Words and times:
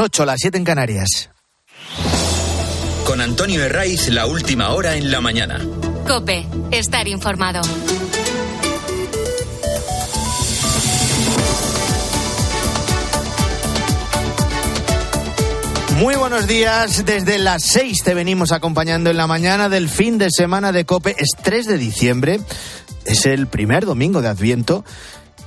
8, 0.00 0.24
las 0.24 0.40
7 0.40 0.56
en 0.56 0.64
Canarias. 0.64 1.28
Con 3.04 3.20
Antonio 3.20 3.62
Herraiz, 3.62 4.08
la 4.08 4.26
última 4.26 4.70
hora 4.70 4.96
en 4.96 5.10
la 5.10 5.20
mañana. 5.20 5.60
Cope, 6.06 6.46
estar 6.70 7.06
informado. 7.06 7.60
Muy 15.98 16.14
buenos 16.14 16.46
días, 16.46 17.04
desde 17.04 17.36
las 17.36 17.62
6 17.64 18.02
te 18.02 18.14
venimos 18.14 18.52
acompañando 18.52 19.10
en 19.10 19.18
la 19.18 19.26
mañana 19.26 19.68
del 19.68 19.90
fin 19.90 20.16
de 20.16 20.28
semana 20.30 20.72
de 20.72 20.86
Cope. 20.86 21.14
Es 21.18 21.32
3 21.42 21.66
de 21.66 21.76
diciembre, 21.76 22.40
es 23.04 23.26
el 23.26 23.48
primer 23.48 23.84
domingo 23.84 24.22
de 24.22 24.28
Adviento 24.28 24.82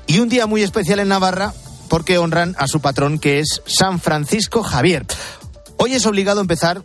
y 0.06 0.20
un 0.20 0.30
día 0.30 0.46
muy 0.46 0.62
especial 0.62 1.00
en 1.00 1.08
Navarra 1.08 1.54
porque 1.94 2.18
honran 2.18 2.56
a 2.58 2.68
su 2.68 2.82
patrón 2.82 3.20
que 3.20 3.38
es 3.38 3.62
San 3.68 4.00
Francisco 4.00 4.64
Javier. 4.64 5.06
Hoy 5.78 5.94
es 5.94 6.08
obligado 6.08 6.42
empezar 6.42 6.84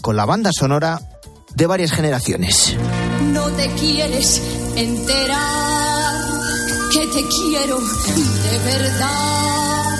con 0.00 0.16
la 0.16 0.24
banda 0.24 0.50
sonora 0.52 1.00
de 1.54 1.66
varias 1.68 1.92
generaciones. 1.92 2.74
No 3.32 3.46
te 3.52 3.70
quieres 3.74 4.42
enterar 4.74 6.14
que 6.92 6.98
te 6.98 7.28
quiero 7.28 7.78
de 7.78 8.58
verdad. 8.64 9.98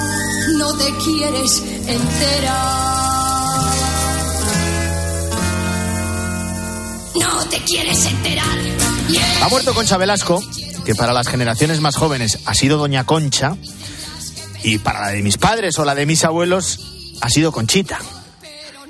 No 0.59 0.76
te 0.76 0.96
quieres 0.96 1.62
enterar. 1.87 2.90
No 7.20 7.45
te 7.51 7.62
quieres 7.62 8.04
enterar. 8.04 8.59
Ha 9.42 9.48
muerto 9.48 9.73
Concha 9.74 9.96
Velasco, 9.96 10.42
que 10.84 10.96
para 10.96 11.12
las 11.12 11.28
generaciones 11.28 11.80
más 11.80 11.95
jóvenes 11.95 12.40
ha 12.46 12.54
sido 12.54 12.78
Doña 12.78 13.06
Concha, 13.06 13.56
y 14.62 14.78
para 14.78 15.00
la 15.00 15.09
de 15.09 15.23
mis 15.23 15.38
padres 15.38 15.78
o 15.78 15.84
la 15.84 15.95
de 15.95 16.06
mis 16.06 16.24
abuelos 16.24 16.80
ha 17.20 17.28
sido 17.28 17.52
Conchita. 17.52 17.98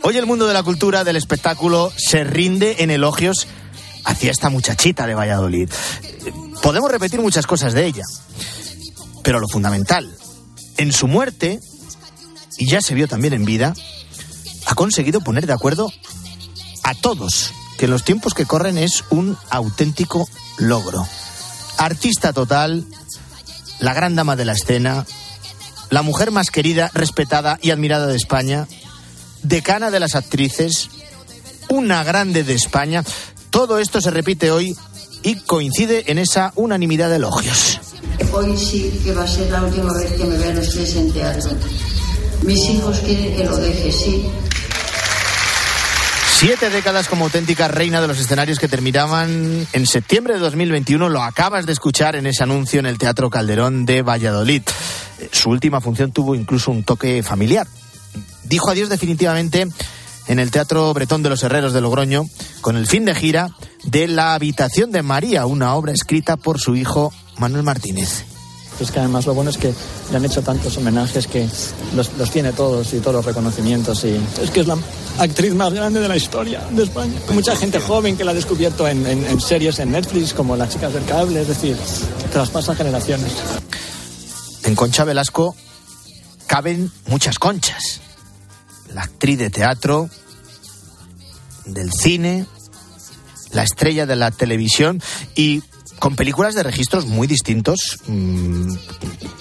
Hoy 0.03 0.17
el 0.17 0.27
mundo 0.27 0.47
de 0.47 0.55
la 0.55 0.63
cultura, 0.63 1.05
del 1.05 1.17
espectáculo, 1.17 1.93
se 1.97 2.25
rinde 2.25 2.77
en 2.79 2.91
elogios 2.91 3.47
hacia 4.05 4.31
esta 4.31 4.49
muchachita 4.49 5.07
de 5.07 5.15
Valladolid. 5.15 5.71
Podemos 6.63 6.91
repetir 6.91 7.21
muchas 7.21 7.47
cosas 7.47 7.75
de 7.75 7.87
ella, 7.87 8.05
pero 9.23 9.41
lo 9.41 9.49
fundamental, 9.49 10.11
en 10.79 10.93
su 10.93 11.07
muerte, 11.07 11.61
y 12.57 12.67
ya 12.67 12.81
se 12.81 12.95
vio 12.95 13.09
también 13.09 13.35
en 13.35 13.45
vida, 13.45 13.75
ha 14.67 14.75
conseguido 14.75 15.21
poner 15.21 15.47
de 15.47 15.53
acuerdo 15.53 15.93
a 16.83 16.95
todos, 16.95 17.53
que 17.77 17.85
en 17.85 17.91
los 17.91 18.05
tiempos 18.05 18.35
que 18.35 18.47
corren 18.47 18.79
es 18.79 19.05
un 19.11 19.37
auténtico 19.51 20.29
logro. 20.59 21.07
Artista 21.77 22.33
total, 22.33 22.87
la 23.81 23.95
gran 23.95 24.15
dama 24.15 24.37
de 24.37 24.45
la 24.45 24.53
escena, 24.53 25.07
la 25.91 26.03
mujer 26.03 26.31
más 26.31 26.51
querida, 26.51 26.91
respetada 26.95 27.59
y 27.61 27.71
admirada 27.71 28.07
de 28.07 28.17
España, 28.17 28.67
decana 29.43 29.91
de 29.91 30.01
las 30.01 30.15
actrices, 30.15 30.89
una 31.69 32.03
grande 32.05 32.45
de 32.45 32.55
España. 32.55 33.05
Todo 33.51 33.79
esto 33.79 34.01
se 34.01 34.11
repite 34.11 34.51
hoy 34.51 34.77
y 35.23 35.37
coincide 35.37 36.05
en 36.11 36.19
esa 36.19 36.53
unanimidad 36.55 37.11
de 37.11 37.17
elogios. 37.17 37.81
Hoy 38.33 38.57
sí 38.57 39.01
que 39.05 39.13
va 39.13 39.25
a 39.25 39.29
ser 39.29 39.51
la 39.51 39.63
última 39.63 39.93
vez 39.93 40.13
que 40.13 40.25
me 40.25 40.39
vean 40.39 40.59
ustedes 40.59 40.95
en 40.97 41.13
teatro. 41.13 41.51
Mis 42.43 42.71
hijos 42.71 43.01
quieren 43.01 43.37
que 43.37 43.45
lo 43.45 43.57
deje, 43.57 43.93
sí. 43.93 44.25
Siete 46.41 46.71
décadas 46.71 47.07
como 47.07 47.27
auténtica 47.27 47.69
reina 47.69 48.01
de 48.01 48.09
los 48.09 48.19
escenarios 48.19 48.59
que 48.59 48.67
terminaban 48.67 49.67
en 49.75 49.87
septiembre 49.87 50.33
de 50.33 50.41
2021. 50.41 51.11
Lo 51.11 51.23
acabas 51.23 51.67
de 51.67 51.73
escuchar 51.73 52.17
en 52.17 52.27
ese 52.27 52.43
anuncio 52.43 52.81
en 52.81 52.87
el 52.87 52.97
Teatro 52.97 53.29
Calderón 53.29 53.85
de 53.85 54.01
Valladolid. 54.01 54.63
Su 55.33 55.51
última 55.51 55.83
función 55.83 56.13
tuvo 56.13 56.35
incluso 56.35 56.71
un 56.71 56.83
toque 56.83 57.23
familiar. 57.23 57.67
Dijo 58.45 58.71
adiós 58.71 58.89
definitivamente 58.89 59.69
en 60.29 60.39
el 60.39 60.51
Teatro 60.51 60.95
Bretón 60.95 61.23
de 61.23 61.29
los 61.29 61.43
Herreros 61.43 61.75
de 61.75 61.83
Logroño 61.83 62.25
con 62.63 62.79
el 62.79 62.87
fin 62.87 63.05
de 63.05 63.15
gira 63.15 63.51
de 63.85 64.09
La 64.09 64.33
Habitación 64.33 64.93
de 64.93 65.03
María, 65.03 65.45
una 65.45 65.75
obra 65.75 65.93
escrita 65.93 66.39
por 66.39 66.59
su 66.59 66.75
hijo 66.75 67.13
Manuel 67.37 67.65
Martínez. 67.65 68.30
Es 68.81 68.91
que 68.91 68.99
además 68.99 69.27
lo 69.27 69.35
bueno 69.35 69.51
es 69.51 69.59
que 69.59 69.75
le 70.11 70.17
han 70.17 70.25
hecho 70.25 70.43
tantos 70.43 70.77
homenajes 70.77 71.27
que 71.27 71.49
los, 71.95 72.11
tiene 72.31 72.53
todos 72.53 72.93
y 72.95 73.01
todos 73.01 73.15
los 73.17 73.25
reconocimientos. 73.25 74.05
Y 74.05 74.19
es 74.43 74.51
que 74.51 74.61
es 74.61 74.67
la 74.67 74.77
actriz 75.19 75.55
más 75.55 75.73
grande 75.73 76.01
de 76.01 76.09
la 76.09 76.17
historia 76.17 76.61
de 76.71 76.85
España. 76.85 77.15
Mucha 77.33 77.55
gente 77.57 77.79
joven 77.81 78.17
que 78.17 78.25
la 78.25 78.31
ha 78.31 78.35
descubierto 78.35 78.89
en, 78.89 79.07
en 79.07 79.41
series 79.41 79.79
en 79.79 79.93
Netflix, 79.93 80.33
como 80.33 80.57
Las 80.57 80.71
chicas 80.71 80.93
del 80.93 81.05
cable, 81.05 81.43
es 81.43 81.49
decir, 81.49 81.77
traspasa 82.33 82.75
generaciones. 82.75 83.33
En 84.65 84.75
Concha 84.75 85.05
Velasco 85.05 85.55
caben 86.47 86.91
muchas 87.07 87.39
conchas. 87.39 88.01
La 88.95 89.03
actriz 89.03 89.39
de 89.39 89.51
teatro, 89.51 90.11
del 91.65 91.91
cine, 91.93 92.47
la 93.53 93.63
estrella 93.63 94.07
de 94.07 94.17
la 94.17 94.31
televisión 94.31 95.03
y 95.35 95.63
con 96.01 96.17
películas 96.17 96.55
de 96.55 96.65
registros 96.65 97.07
muy 97.07 97.29
distintos 97.29 97.99
mmm, 98.07 98.75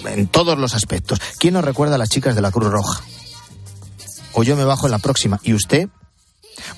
en 0.06 0.28
todos 0.28 0.56
los 0.56 0.74
aspectos. 0.74 1.20
¿Quién 1.38 1.54
nos 1.54 1.64
recuerda 1.64 1.96
a 1.96 1.98
las 1.98 2.10
chicas 2.10 2.36
de 2.36 2.42
la 2.42 2.52
Cruz 2.52 2.70
Roja? 2.70 3.02
O 4.34 4.44
yo 4.44 4.54
me 4.56 4.64
bajo 4.64 4.86
en 4.86 4.92
la 4.92 4.98
próxima. 4.98 5.40
¿Y 5.42 5.54
usted? 5.54 5.88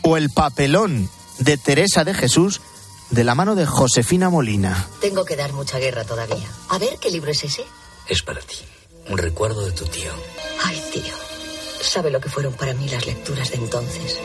O 0.03 0.17
el 0.17 0.31
papelón 0.31 1.11
de 1.39 1.59
Teresa 1.59 2.05
de 2.05 2.15
Jesús 2.15 2.63
de 3.11 3.25
la 3.25 3.35
mano 3.35 3.55
de 3.55 3.67
Josefina 3.67 4.31
Molina. 4.31 4.87
Tengo 5.01 5.25
que 5.25 5.37
dar 5.37 5.53
mucha 5.53 5.79
guerra 5.79 6.05
todavía. 6.05 6.49
A 6.71 6.79
ver, 6.79 6.97
¿qué 6.99 7.11
libro 7.11 7.31
es 7.31 7.45
ese? 7.45 7.65
Es 8.09 8.23
para 8.23 8.41
ti. 8.41 8.57
Un 9.11 9.19
recuerdo 9.19 9.67
de 9.67 9.73
tu 9.73 9.85
tío. 9.85 10.13
Ay, 10.65 10.83
tío. 10.93 11.15
Sabe 11.83 12.11
lo 12.11 12.21
que 12.21 12.31
fueron 12.31 12.55
para 12.55 12.73
mí 12.73 12.89
las 12.89 13.05
lecturas 13.05 13.51
de 13.51 13.57
entonces. 13.57 14.19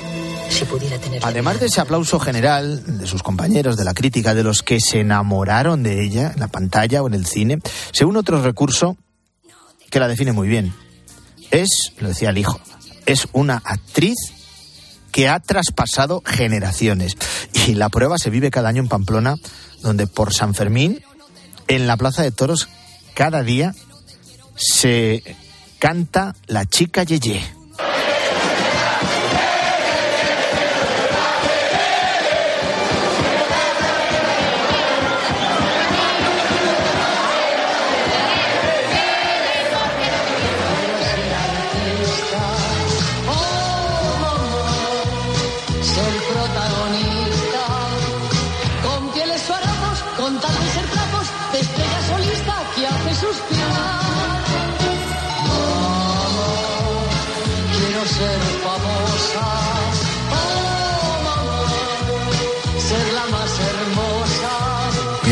Si 0.50 0.66
pudiera 0.66 0.98
tener. 0.98 1.22
Además 1.24 1.60
de 1.60 1.68
ese 1.68 1.82
aplauso 1.82 2.20
general 2.20 3.00
de 3.00 3.08
sus 3.08 3.24
compañeros, 3.24 3.78
de 3.78 3.84
la 3.84 3.94
crítica, 3.94 4.34
de 4.34 4.44
los 4.44 4.64
que 4.64 4.80
se 4.80 5.02
enamoraron 5.02 5.84
de 5.84 6.04
ella 6.04 6.32
en 6.34 6.40
la 6.40 6.48
pantalla 6.48 7.04
o 7.04 7.08
en 7.08 7.14
el 7.14 7.26
cine, 7.26 7.60
se 7.92 8.06
une 8.06 8.20
otro 8.20 8.42
recurso 8.42 8.98
que 9.90 10.00
la 10.00 10.08
define 10.08 10.32
muy 10.32 10.48
bien. 10.48 10.74
Es, 11.52 11.70
lo 12.00 12.10
decía 12.10 12.30
el 12.30 12.38
hijo, 12.38 12.60
es 13.06 13.28
una 13.34 13.62
actriz 13.64 14.18
que 15.12 15.30
ha 15.30 15.40
traspasado 15.40 16.22
generaciones. 16.26 17.18
Y 17.68 17.74
la 17.74 17.90
prueba 17.90 18.18
se 18.18 18.30
vive 18.30 18.52
cada 18.52 18.70
año 18.70 18.82
en 18.82 18.90
Pamplona, 18.90 19.36
donde 19.82 20.08
por 20.08 20.34
San 20.34 20.54
Fermín, 20.54 21.04
en 21.68 21.88
la 21.88 21.98
Plaza 21.98 22.24
de 22.24 22.32
Toros, 22.32 22.68
cada 23.14 23.42
día 23.44 23.74
se 24.56 25.24
canta 25.80 26.36
La 26.48 26.66
chica 26.66 27.04
Yeye. 27.04 27.57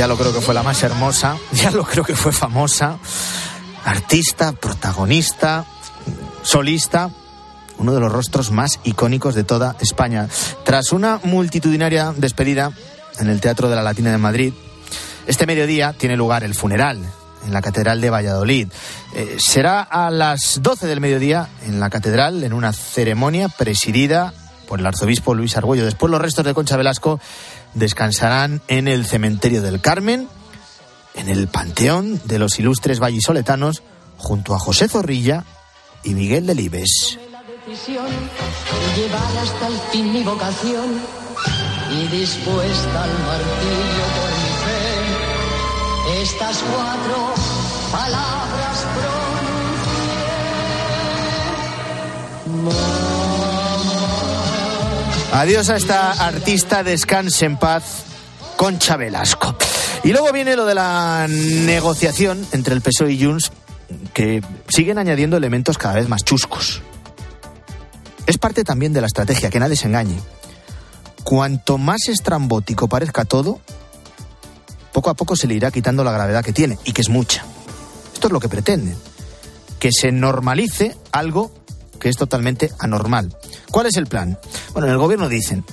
Lo 0.08 0.18
creo 0.18 0.34
que 0.34 0.42
fue 0.42 0.54
la 0.54 0.64
más 0.64 0.84
hermosa, 0.84 1.38
ya 1.52 1.72
lo 1.72 1.84
creo 1.84 2.04
que 2.04 2.16
fue 2.16 2.32
famosa, 2.32 2.98
artista, 3.84 4.52
protagonista, 4.54 5.66
solista, 6.44 7.10
uno 7.78 7.94
de 7.94 8.00
los 8.00 8.12
rostros 8.12 8.52
más 8.52 8.80
icónicos 8.84 9.36
de 9.36 9.44
toda 9.44 9.76
España. 9.80 10.28
Tras 10.64 10.92
una 10.92 11.20
multitudinaria 11.24 12.14
despedida 12.16 12.72
en 13.20 13.30
el 13.30 13.42
Teatro 13.42 13.70
de 13.70 13.76
la 13.76 13.84
Latina 13.84 14.12
de 14.12 14.18
Madrid, 14.18 14.54
este 15.28 15.46
mediodía 15.46 15.94
tiene 15.94 16.16
lugar 16.16 16.44
el 16.44 16.56
funeral 16.56 17.00
en 17.46 17.54
la 17.54 17.62
Catedral 17.62 18.02
de 18.02 18.10
Valladolid. 18.10 18.68
Eh, 19.14 19.38
será 19.40 19.82
a 19.82 20.10
las 20.10 20.60
12 20.62 20.88
del 20.88 21.02
mediodía 21.02 21.50
en 21.66 21.80
la 21.80 21.90
Catedral, 21.90 22.44
en 22.44 22.54
una 22.54 22.74
ceremonia 22.74 23.50
presidida 23.50 24.34
por 24.68 24.80
el 24.80 24.86
arzobispo 24.86 25.34
Luis 25.34 25.58
Argüello. 25.58 25.86
Después 25.86 26.12
los 26.12 26.22
restos 26.22 26.46
de 26.46 26.54
Concha 26.54 26.78
Velasco 26.78 27.20
descansarán 27.76 28.62
en 28.68 28.88
el 28.88 29.06
cementerio 29.06 29.62
del 29.62 29.80
Carmen, 29.82 30.28
en 31.14 31.30
el 31.30 31.48
panteón 31.48 32.20
de 32.26 32.40
los 32.40 32.58
ilustres 32.60 33.00
vallisoletanos, 33.00 33.84
junto 34.18 34.56
a 34.56 34.60
José 34.60 34.88
Zorrilla 34.88 35.44
y 36.04 36.16
Miguel 36.16 36.48
Delibes. 36.48 37.20
Llevar 38.96 39.38
hasta 39.38 39.68
el 39.68 39.78
fin 39.92 40.14
mi 40.14 40.24
vocación 40.24 41.02
y 41.92 42.08
dispuesta 42.08 43.04
al 43.04 43.20
martirio 43.20 44.06
por 44.16 44.32
mi 44.40 44.52
fe, 44.64 46.22
estas 46.22 46.58
cuatro 46.58 47.34
palabras 47.92 48.86
pronuncié. 52.46 53.05
Adiós 55.36 55.70
a 55.70 55.76
esta 55.76 56.14
artista, 56.14 56.82
descanse 56.82 57.46
en 57.46 57.58
paz, 57.58 58.06
Concha 58.56 58.96
Velasco. 58.96 59.54
Y 60.06 60.14
luego 60.14 60.32
viene 60.32 60.56
lo 60.56 60.66
de 60.66 60.76
la 60.76 61.28
negociación 61.28 62.48
entre 62.54 62.74
el 62.74 62.80
PSOE 62.80 63.12
y 63.12 63.22
Junts, 63.22 63.52
que 64.14 64.42
siguen 64.70 64.98
añadiendo 64.98 65.36
elementos 65.36 65.78
cada 65.78 65.96
vez 65.96 66.08
más 66.08 66.24
chuscos. 66.24 66.82
Es 68.26 68.38
parte 68.38 68.64
también 68.64 68.94
de 68.94 69.02
la 69.02 69.08
estrategia, 69.08 69.50
que 69.50 69.60
nadie 69.60 69.76
se 69.76 69.88
engañe. 69.88 70.18
Cuanto 71.26 71.78
más 71.78 72.08
estrambótico 72.08 72.88
parezca 72.88 73.26
todo, 73.26 73.60
poco 74.94 75.10
a 75.10 75.16
poco 75.16 75.36
se 75.36 75.48
le 75.48 75.56
irá 75.56 75.70
quitando 75.70 76.06
la 76.06 76.14
gravedad 76.14 76.46
que 76.46 76.54
tiene, 76.54 76.80
y 76.86 76.94
que 76.94 77.02
es 77.02 77.10
mucha. 77.10 77.44
Esto 78.14 78.28
es 78.28 78.32
lo 78.32 78.40
que 78.40 78.48
pretenden, 78.48 78.96
que 79.80 79.90
se 79.92 80.14
normalice 80.14 80.96
algo 81.12 81.52
que 82.00 82.10
es 82.10 82.18
totalmente 82.18 82.72
anormal. 82.80 83.36
¿Cuál 83.72 83.88
es 83.88 83.98
el 83.98 84.08
plan? 84.08 84.38
Bueno, 84.74 84.88
en 84.88 84.94
el 84.94 85.00
gobierno 85.00 85.30
dicen, 85.30 85.66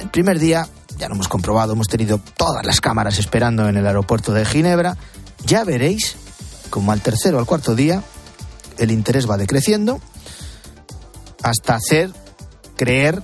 el 0.00 0.10
primer 0.10 0.38
día, 0.38 0.68
ya 0.98 1.08
lo 1.08 1.14
hemos 1.14 1.28
comprobado, 1.28 1.72
hemos 1.72 1.88
tenido 1.88 2.20
todas 2.36 2.64
las 2.64 2.80
cámaras 2.80 3.18
esperando 3.18 3.68
en 3.68 3.76
el 3.76 3.86
aeropuerto 3.86 4.32
de 4.32 4.44
Ginebra, 4.44 4.96
ya 5.44 5.64
veréis 5.64 6.16
como 6.70 6.92
al 6.92 7.00
tercero 7.00 7.36
o 7.36 7.40
al 7.40 7.46
cuarto 7.46 7.74
día 7.74 8.02
el 8.78 8.90
interés 8.90 9.28
va 9.28 9.36
decreciendo 9.36 10.00
hasta 11.42 11.74
hacer 11.74 12.10
creer 12.76 13.22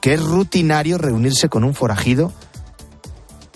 que 0.00 0.14
es 0.14 0.22
rutinario 0.22 0.98
reunirse 0.98 1.48
con 1.48 1.64
un 1.64 1.74
forajido 1.74 2.32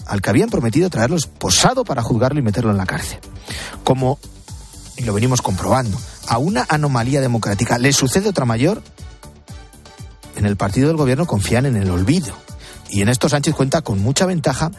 al 0.06 0.22
que 0.22 0.30
habían 0.30 0.48
prometido 0.48 0.88
traerlo 0.88 1.16
esposado 1.16 1.84
para 1.84 2.02
juzgarlo 2.02 2.38
y 2.38 2.42
meterlo 2.42 2.70
en 2.70 2.76
la 2.76 2.86
cárcel. 2.86 3.18
Como, 3.82 4.18
y 4.96 5.02
lo 5.02 5.12
venimos 5.12 5.42
comprobando, 5.42 5.98
a 6.26 6.38
una 6.38 6.66
anomalía 6.68 7.20
democrática 7.20 7.78
le 7.78 7.92
sucede 7.92 8.28
otra 8.28 8.44
mayor, 8.44 8.82
en 10.36 10.46
el 10.46 10.56
partido 10.56 10.88
del 10.88 10.96
gobierno 10.96 11.26
confían 11.26 11.66
en 11.66 11.76
el 11.76 11.90
olvido. 11.90 12.34
Y 12.90 13.02
en 13.02 13.08
esto 13.08 13.28
Sánchez 13.28 13.54
cuenta 13.54 13.82
con 13.82 14.00
mucha 14.00 14.26
ventaja 14.26 14.70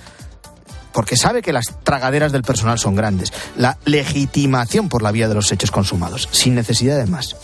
porque 0.94 1.18
sabe 1.18 1.42
que 1.42 1.54
las 1.54 1.66
tragaderas 1.84 2.32
del 2.32 2.42
personal 2.42 2.80
son 2.80 2.96
grandes. 2.96 3.32
La 3.56 3.78
legitimación 3.86 4.90
por 4.90 5.04
la 5.04 5.12
vía 5.12 5.28
de 5.28 5.36
los 5.36 5.52
hechos 5.52 5.72
consumados, 5.72 6.28
sin 6.32 6.56
necesidad 6.56 6.98
de 6.98 7.06
más. 7.06 7.36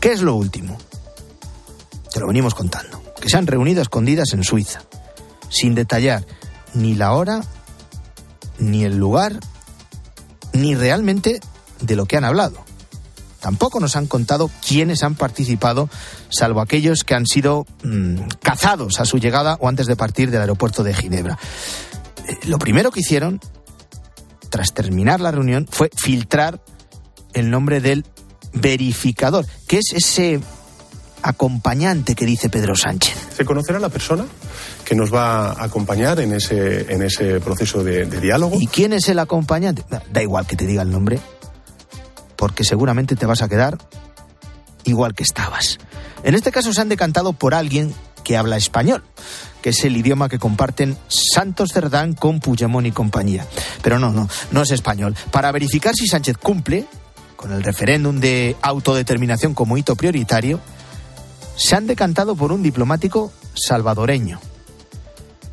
¿Qué 0.00 0.12
es 0.12 0.22
lo 0.22 0.34
último? 0.34 0.78
Te 2.12 2.20
lo 2.20 2.28
venimos 2.28 2.54
contando. 2.54 3.02
Que 3.20 3.28
se 3.28 3.36
han 3.36 3.46
reunido 3.46 3.82
escondidas 3.82 4.32
en 4.32 4.44
Suiza, 4.44 4.82
sin 5.48 5.74
detallar 5.74 6.24
ni 6.72 6.94
la 6.94 7.12
hora, 7.12 7.42
ni 8.58 8.84
el 8.84 8.96
lugar, 8.96 9.40
ni 10.52 10.74
realmente 10.74 11.40
de 11.80 11.96
lo 11.96 12.06
que 12.06 12.16
han 12.16 12.24
hablado. 12.24 12.64
Tampoco 13.40 13.80
nos 13.80 13.96
han 13.96 14.06
contado 14.06 14.50
quiénes 14.66 15.02
han 15.02 15.14
participado, 15.14 15.88
salvo 16.28 16.60
aquellos 16.60 17.04
que 17.04 17.14
han 17.14 17.26
sido 17.26 17.66
mmm, 17.82 18.16
cazados 18.42 19.00
a 19.00 19.04
su 19.04 19.18
llegada 19.18 19.56
o 19.60 19.68
antes 19.68 19.86
de 19.86 19.96
partir 19.96 20.30
del 20.30 20.42
aeropuerto 20.42 20.82
de 20.82 20.94
Ginebra. 20.94 21.38
Eh, 22.28 22.38
lo 22.46 22.58
primero 22.58 22.90
que 22.90 23.00
hicieron, 23.00 23.40
tras 24.50 24.74
terminar 24.74 25.20
la 25.20 25.30
reunión, 25.30 25.66
fue 25.70 25.90
filtrar 25.96 26.62
el 27.32 27.50
nombre 27.50 27.80
del 27.80 28.04
verificador, 28.52 29.46
que 29.66 29.78
es 29.78 29.92
ese 29.94 30.40
acompañante 31.22 32.14
que 32.14 32.26
dice 32.26 32.48
Pedro 32.48 32.74
Sánchez. 32.74 33.14
Se 33.36 33.44
conocerá 33.44 33.78
la 33.78 33.88
persona 33.88 34.26
que 34.84 34.94
nos 34.94 35.12
va 35.12 35.52
a 35.52 35.64
acompañar 35.64 36.18
en 36.20 36.32
ese, 36.32 36.92
en 36.92 37.02
ese 37.02 37.40
proceso 37.40 37.84
de, 37.84 38.06
de 38.06 38.20
diálogo. 38.20 38.56
¿Y 38.60 38.66
quién 38.66 38.92
es 38.92 39.08
el 39.08 39.18
acompañante? 39.18 39.84
Da 40.12 40.22
igual 40.22 40.46
que 40.46 40.56
te 40.56 40.66
diga 40.66 40.82
el 40.82 40.90
nombre, 40.90 41.20
porque 42.40 42.64
seguramente 42.64 43.16
te 43.16 43.26
vas 43.26 43.42
a 43.42 43.50
quedar 43.50 43.76
igual 44.84 45.14
que 45.14 45.22
estabas. 45.22 45.78
En 46.22 46.34
este 46.34 46.50
caso 46.50 46.72
se 46.72 46.80
han 46.80 46.88
decantado 46.88 47.34
por 47.34 47.52
alguien 47.52 47.94
que 48.24 48.38
habla 48.38 48.56
español, 48.56 49.04
que 49.60 49.68
es 49.68 49.84
el 49.84 49.94
idioma 49.94 50.30
que 50.30 50.38
comparten 50.38 50.96
Santos 51.06 51.74
Cerdán 51.74 52.14
con 52.14 52.40
Puigdemont 52.40 52.86
y 52.86 52.92
compañía. 52.92 53.46
Pero 53.82 53.98
no, 53.98 54.10
no, 54.10 54.26
no 54.52 54.62
es 54.62 54.70
español. 54.70 55.14
Para 55.30 55.52
verificar 55.52 55.94
si 55.94 56.06
Sánchez 56.06 56.38
cumple 56.38 56.86
con 57.36 57.52
el 57.52 57.62
referéndum 57.62 58.20
de 58.20 58.56
autodeterminación 58.62 59.52
como 59.52 59.76
hito 59.76 59.94
prioritario, 59.94 60.60
se 61.56 61.76
han 61.76 61.86
decantado 61.86 62.36
por 62.36 62.52
un 62.52 62.62
diplomático 62.62 63.34
salvadoreño. 63.52 64.40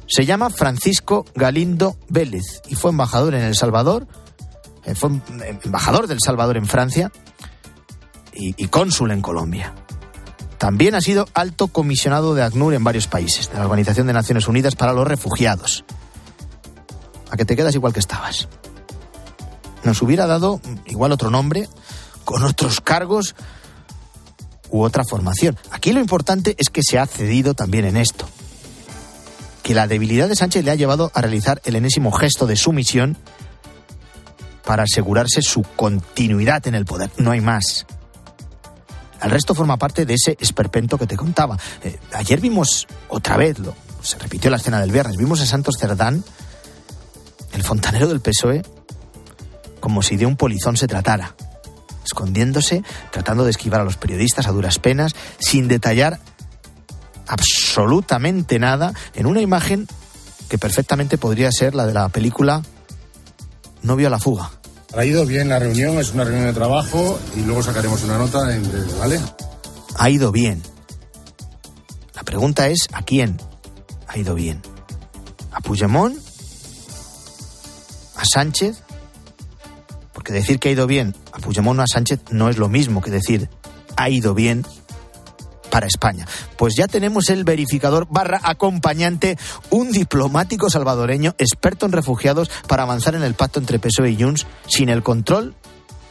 Se 0.08 0.26
llama 0.26 0.50
Francisco 0.50 1.26
Galindo 1.36 1.98
Vélez 2.08 2.62
y 2.70 2.76
fue 2.76 2.92
embajador 2.92 3.36
en 3.36 3.44
El 3.44 3.56
Salvador, 3.56 4.08
fue 4.96 5.12
embajador 5.64 6.08
del 6.08 6.20
Salvador 6.24 6.58
en 6.58 6.66
Francia 6.66 7.12
y, 8.34 8.56
y 8.62 8.68
cónsul 8.68 9.12
en 9.12 9.22
Colombia. 9.22 9.74
También 10.58 10.96
ha 10.96 11.02
sido 11.02 11.28
alto 11.34 11.68
comisionado 11.68 12.34
de 12.34 12.44
ACNUR 12.44 12.74
en 12.74 12.84
varios 12.84 13.08
países, 13.08 13.50
de 13.50 13.58
la 13.58 13.66
Organización 13.66 14.08
de 14.08 14.14
Naciones 14.14 14.48
Unidas 14.48 14.76
para 14.76 14.94
los 14.94 15.08
Refugiados. 15.08 15.86
A 17.30 17.38
que 17.38 17.46
te 17.46 17.56
quedas 17.56 17.76
igual 17.76 17.94
que 17.94 18.00
estabas. 18.00 18.48
Nos 19.84 20.02
hubiera 20.02 20.26
dado 20.26 20.60
igual 20.86 21.12
otro 21.12 21.30
nombre, 21.30 21.70
con 22.26 22.44
otros 22.44 22.82
cargos 22.82 23.36
u 24.70 24.82
otra 24.82 25.04
formación. 25.04 25.58
Aquí 25.72 25.94
lo 25.94 26.00
importante 26.00 26.56
es 26.58 26.70
que 26.70 26.82
se 26.84 26.98
ha 26.98 27.06
cedido 27.06 27.54
también 27.54 27.86
en 27.86 27.96
esto. 27.96 28.28
Que 29.64 29.76
la 29.76 29.88
debilidad 29.88 30.28
de 30.28 30.36
Sánchez 30.36 30.66
le 30.66 30.72
ha 30.72 30.76
llevado 30.76 31.12
a 31.14 31.22
realizar 31.22 31.62
el 31.66 31.76
enésimo 31.76 32.12
gesto 32.12 32.48
de 32.48 32.56
sumisión 32.56 33.18
para 34.68 34.84
asegurarse 34.84 35.42
su 35.42 35.64
continuidad 35.64 36.68
en 36.68 36.76
el 36.76 36.84
poder. 36.84 37.10
No 37.16 37.32
hay 37.32 37.40
más. 37.40 37.86
El 39.24 39.32
resto 39.32 39.56
forma 39.56 39.78
parte 39.78 40.06
de 40.06 40.16
ese 40.16 40.36
esperpento 40.42 40.98
que 40.98 41.08
te 41.08 41.16
contaba. 41.16 41.58
Eh, 41.82 41.98
ayer 42.12 42.42
vimos 42.42 42.86
otra 43.08 43.38
vez, 43.38 43.58
lo, 43.60 43.74
se 44.02 44.20
repitió 44.20 44.52
la 44.52 44.58
escena 44.58 44.82
del 44.82 44.92
viernes, 44.92 45.16
vimos 45.16 45.40
a 45.40 45.46
Santos 45.46 45.76
Cerdán, 45.80 46.22
el 47.54 47.64
fontanero 47.64 48.10
del 48.10 48.20
PSOE, 48.20 48.62
como 49.80 50.02
si 50.02 50.18
de 50.18 50.26
un 50.26 50.36
polizón 50.36 50.76
se 50.76 50.88
tratara, 50.88 51.34
escondiéndose, 52.04 52.84
tratando 53.12 53.46
de 53.46 53.52
esquivar 53.52 53.80
a 53.80 53.86
los 53.86 53.96
periodistas 53.96 54.48
a 54.48 54.52
duras 54.52 54.80
penas, 54.80 55.16
sin 55.40 55.70
detallar 55.70 56.20
absolutamente 57.26 58.60
nada, 58.60 58.92
en 59.16 59.28
una 59.28 59.40
imagen 59.40 59.88
que 60.50 60.58
perfectamente 60.58 61.18
podría 61.18 61.54
ser 61.54 61.74
la 61.74 61.86
de 61.86 61.94
la 61.94 62.10
película 62.10 62.64
No 63.88 63.96
vio 63.96 64.10
la 64.10 64.20
fuga. 64.20 64.52
Ha 64.98 65.06
ido 65.06 65.26
bien 65.26 65.48
la 65.48 65.60
reunión, 65.60 65.98
es 65.98 66.14
una 66.14 66.26
reunión 66.26 66.48
de 66.48 66.54
trabajo 66.54 67.18
y 67.38 67.40
luego 67.40 67.64
sacaremos 67.64 68.04
una 68.04 68.18
nota, 68.18 68.54
en, 68.54 68.70
¿vale? 69.00 69.18
Ha 69.98 70.10
ido 70.10 70.34
bien. 70.34 70.62
La 72.14 72.24
pregunta 72.24 72.68
es, 72.68 72.90
¿a 72.92 73.04
quién 73.04 73.40
ha 74.08 74.18
ido 74.18 74.36
bien? 74.36 74.62
¿A 75.54 75.62
Puigdemont? 75.62 76.18
¿A 78.18 78.26
Sánchez? 78.26 78.84
Porque 80.12 80.34
decir 80.34 80.60
que 80.60 80.68
ha 80.68 80.74
ido 80.74 80.86
bien 80.86 81.16
a 81.32 81.40
Puigdemont 81.40 81.80
o 81.80 81.84
a 81.84 81.88
Sánchez 81.88 82.20
no 82.32 82.50
es 82.50 82.58
lo 82.58 82.68
mismo 82.68 83.02
que 83.02 83.10
decir 83.10 83.50
ha 83.96 84.10
ido 84.10 84.34
bien 84.34 84.66
para 85.70 85.88
España. 85.88 86.26
Pues 86.58 86.76
ya 86.76 86.88
tenemos 86.88 87.30
el 87.30 87.44
verificador 87.44 88.08
barra 88.10 88.40
acompañante, 88.44 89.38
un 89.70 89.92
diplomático 89.92 90.70
salvadoreño 90.70 91.36
experto 91.38 91.86
en 91.86 91.92
refugiados 91.92 92.50
para 92.68 92.84
avanzar 92.84 93.16
en 93.16 93.24
el 93.24 93.34
pacto 93.34 93.60
entre 93.60 93.80
PSOE 93.80 94.12
y 94.12 94.22
Junts 94.22 94.46
sin 94.68 94.90
el 94.90 95.04
control 95.04 95.56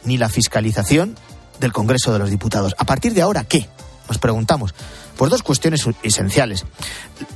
ni 0.03 0.17
la 0.17 0.29
fiscalización 0.29 1.15
del 1.59 1.73
Congreso 1.73 2.13
de 2.13 2.19
los 2.19 2.29
Diputados. 2.29 2.75
¿A 2.77 2.85
partir 2.85 3.13
de 3.13 3.21
ahora 3.21 3.43
qué? 3.43 3.67
Nos 4.07 4.19
preguntamos. 4.19 4.73
Pues 5.17 5.31
dos 5.31 5.43
cuestiones 5.43 5.85
esenciales. 6.03 6.65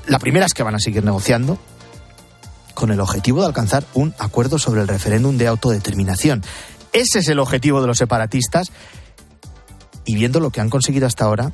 La 0.07 0.19
primera 0.19 0.45
es 0.45 0.53
que 0.53 0.63
van 0.63 0.75
a 0.75 0.79
seguir 0.79 1.03
negociando 1.03 1.57
con 2.73 2.91
el 2.91 2.99
objetivo 2.99 3.41
de 3.41 3.47
alcanzar 3.47 3.83
un 3.93 4.13
acuerdo 4.19 4.57
sobre 4.59 4.81
el 4.81 4.87
referéndum 4.87 5.37
de 5.37 5.47
autodeterminación. 5.47 6.43
Ese 6.93 7.19
es 7.19 7.27
el 7.27 7.39
objetivo 7.39 7.81
de 7.81 7.87
los 7.87 7.97
separatistas 7.97 8.71
y 10.05 10.15
viendo 10.15 10.39
lo 10.39 10.51
que 10.51 10.61
han 10.61 10.69
conseguido 10.69 11.07
hasta 11.07 11.25
ahora, 11.25 11.51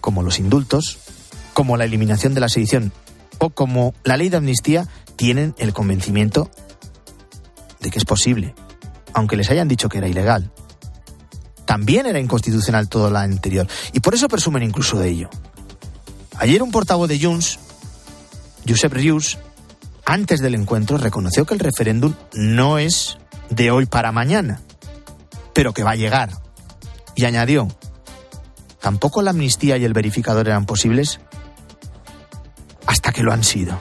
como 0.00 0.22
los 0.22 0.38
indultos, 0.38 0.98
como 1.54 1.76
la 1.76 1.84
eliminación 1.84 2.34
de 2.34 2.40
la 2.40 2.48
sedición 2.48 2.92
o 3.38 3.50
como 3.50 3.94
la 4.04 4.16
ley 4.16 4.28
de 4.28 4.36
amnistía, 4.36 4.86
tienen 5.16 5.54
el 5.58 5.72
convencimiento 5.72 6.50
de 7.80 7.90
que 7.90 7.98
es 7.98 8.04
posible, 8.04 8.54
aunque 9.14 9.36
les 9.36 9.50
hayan 9.50 9.68
dicho 9.68 9.88
que 9.88 9.98
era 9.98 10.08
ilegal. 10.08 10.50
También 11.64 12.06
era 12.06 12.20
inconstitucional 12.20 12.88
todo 12.88 13.10
lo 13.10 13.18
anterior, 13.18 13.66
y 13.92 14.00
por 14.00 14.14
eso 14.14 14.28
presumen 14.28 14.62
incluso 14.62 14.98
de 14.98 15.08
ello. 15.08 15.30
Ayer 16.38 16.62
un 16.62 16.70
portavoz 16.70 17.08
de 17.08 17.20
Junts, 17.20 17.58
Josep 18.66 18.92
Rius, 18.92 19.38
antes 20.04 20.40
del 20.40 20.54
encuentro 20.54 20.98
reconoció 20.98 21.44
que 21.44 21.54
el 21.54 21.60
referéndum 21.60 22.14
no 22.34 22.78
es 22.78 23.18
de 23.50 23.70
hoy 23.70 23.86
para 23.86 24.10
mañana, 24.10 24.60
pero 25.54 25.72
que 25.72 25.84
va 25.84 25.92
a 25.92 25.96
llegar. 25.96 26.30
Y 27.14 27.26
añadió, 27.26 27.68
tampoco 28.80 29.22
la 29.22 29.30
amnistía 29.30 29.76
y 29.76 29.84
el 29.84 29.92
verificador 29.92 30.48
eran 30.48 30.66
posibles 30.66 31.20
hasta 32.86 33.12
que 33.12 33.22
lo 33.22 33.32
han 33.32 33.44
sido. 33.44 33.78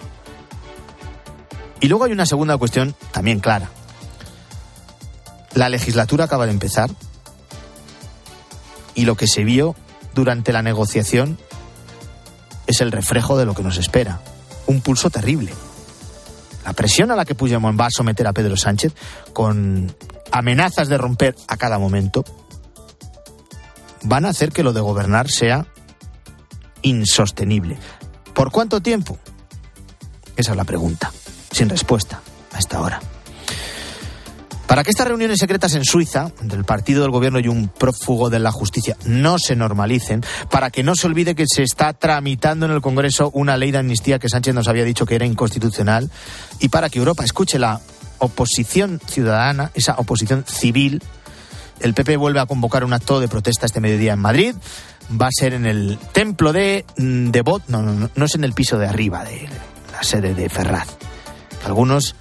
Y 1.79 1.87
luego 1.87 2.05
hay 2.05 2.11
una 2.11 2.25
segunda 2.25 2.57
cuestión 2.57 2.95
también 3.11 3.39
clara. 3.39 3.69
La 5.53 5.69
legislatura 5.69 6.25
acaba 6.25 6.45
de 6.45 6.51
empezar 6.51 6.89
y 8.95 9.05
lo 9.05 9.15
que 9.15 9.27
se 9.27 9.43
vio 9.43 9.75
durante 10.13 10.51
la 10.51 10.61
negociación 10.61 11.37
es 12.67 12.81
el 12.81 12.91
reflejo 12.91 13.37
de 13.37 13.45
lo 13.45 13.55
que 13.55 13.63
nos 13.63 13.77
espera. 13.77 14.21
Un 14.67 14.81
pulso 14.81 15.09
terrible. 15.09 15.53
La 16.65 16.73
presión 16.73 17.09
a 17.09 17.15
la 17.15 17.25
que 17.25 17.33
Puigdemont 17.33 17.79
va 17.79 17.87
a 17.87 17.91
someter 17.91 18.27
a 18.27 18.33
Pedro 18.33 18.57
Sánchez 18.57 18.93
con 19.33 19.95
amenazas 20.31 20.87
de 20.87 20.97
romper 20.97 21.35
a 21.47 21.57
cada 21.57 21.79
momento 21.79 22.23
van 24.03 24.25
a 24.25 24.29
hacer 24.29 24.51
que 24.51 24.63
lo 24.63 24.73
de 24.73 24.81
gobernar 24.81 25.29
sea 25.29 25.67
insostenible. 26.81 27.77
¿Por 28.33 28.51
cuánto 28.51 28.81
tiempo? 28.81 29.17
Esa 30.35 30.51
es 30.51 30.57
la 30.57 30.63
pregunta, 30.63 31.11
sin 31.51 31.69
respuesta 31.69 32.21
a 32.53 32.59
esta 32.59 32.79
hora. 32.79 33.01
Para 34.69 34.83
que 34.83 34.91
estas 34.91 35.07
reuniones 35.07 35.39
secretas 35.39 35.73
en 35.73 35.83
Suiza, 35.83 36.31
del 36.43 36.63
partido 36.63 37.01
del 37.01 37.09
gobierno 37.09 37.39
y 37.39 37.47
un 37.47 37.69
prófugo 37.69 38.29
de 38.29 38.37
la 38.37 38.51
justicia, 38.51 38.95
no 39.03 39.39
se 39.39 39.55
normalicen, 39.55 40.23
para 40.51 40.69
que 40.69 40.83
no 40.83 40.93
se 40.93 41.07
olvide 41.07 41.33
que 41.33 41.45
se 41.47 41.63
está 41.63 41.93
tramitando 41.93 42.67
en 42.67 42.73
el 42.73 42.79
Congreso 42.79 43.31
una 43.33 43.57
ley 43.57 43.71
de 43.71 43.79
amnistía 43.79 44.19
que 44.19 44.29
Sánchez 44.29 44.53
nos 44.53 44.67
había 44.67 44.83
dicho 44.83 45.07
que 45.07 45.15
era 45.15 45.25
inconstitucional, 45.25 46.11
y 46.59 46.69
para 46.69 46.89
que 46.89 46.99
Europa 46.99 47.23
escuche 47.23 47.57
la 47.57 47.81
oposición 48.19 49.01
ciudadana, 49.07 49.71
esa 49.73 49.95
oposición 49.97 50.45
civil, 50.47 51.01
el 51.79 51.93
PP 51.93 52.17
vuelve 52.17 52.39
a 52.39 52.45
convocar 52.45 52.83
un 52.83 52.93
acto 52.93 53.19
de 53.19 53.27
protesta 53.27 53.65
este 53.65 53.79
mediodía 53.79 54.13
en 54.13 54.19
Madrid. 54.19 54.55
Va 55.09 55.27
a 55.27 55.31
ser 55.31 55.53
en 55.53 55.65
el 55.65 55.97
templo 56.11 56.53
de 56.53 56.85
Devot, 56.97 57.63
no, 57.67 57.81
no, 57.81 58.09
no, 58.13 58.25
es 58.25 58.35
en 58.35 58.43
el 58.43 58.53
piso 58.53 58.77
de 58.77 58.87
arriba 58.87 59.23
de 59.23 59.49
la 59.91 60.03
sede 60.03 60.35
de 60.35 60.49
Ferraz. 60.49 60.87
Algunos 61.65 62.15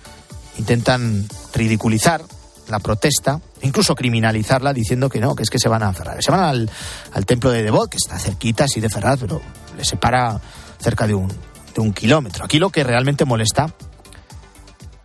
intentan 0.59 1.27
ridiculizar 1.55 2.23
la 2.69 2.79
protesta, 2.79 3.41
incluso 3.63 3.95
criminalizarla 3.95 4.73
diciendo 4.73 5.09
que 5.09 5.21
no, 5.21 5.35
que 5.35 5.43
es 5.43 5.51
que 5.51 5.59
se 5.59 5.69
van 5.69 5.83
a 5.83 5.93
Ferraz. 5.93 6.25
Se 6.25 6.31
van 6.31 6.41
al, 6.41 6.71
al 7.13 7.27
templo 7.27 7.51
de 7.51 7.63
Devot, 7.63 7.91
que 7.91 7.99
está 7.99 8.19
cerquita, 8.19 8.65
así 8.65 8.81
de 8.81 8.89
Ferraz, 8.89 9.21
pero 9.21 9.41
le 9.77 9.85
separa 9.85 10.41
cerca 10.79 11.07
de 11.07 11.15
un, 11.15 11.29
de 11.29 11.81
un 11.81 11.93
kilómetro. 11.93 12.45
Aquí 12.45 12.59
lo 12.59 12.71
que 12.71 12.85
realmente 12.85 13.25
molesta 13.25 13.75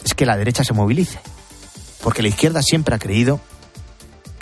es 0.04 0.14
que 0.14 0.26
la 0.26 0.38
derecha 0.38 0.64
se 0.64 0.74
movilice, 0.74 1.20
porque 2.02 2.22
la 2.22 2.30
izquierda 2.30 2.62
siempre 2.62 2.96
ha 2.96 3.00
creído 3.00 3.40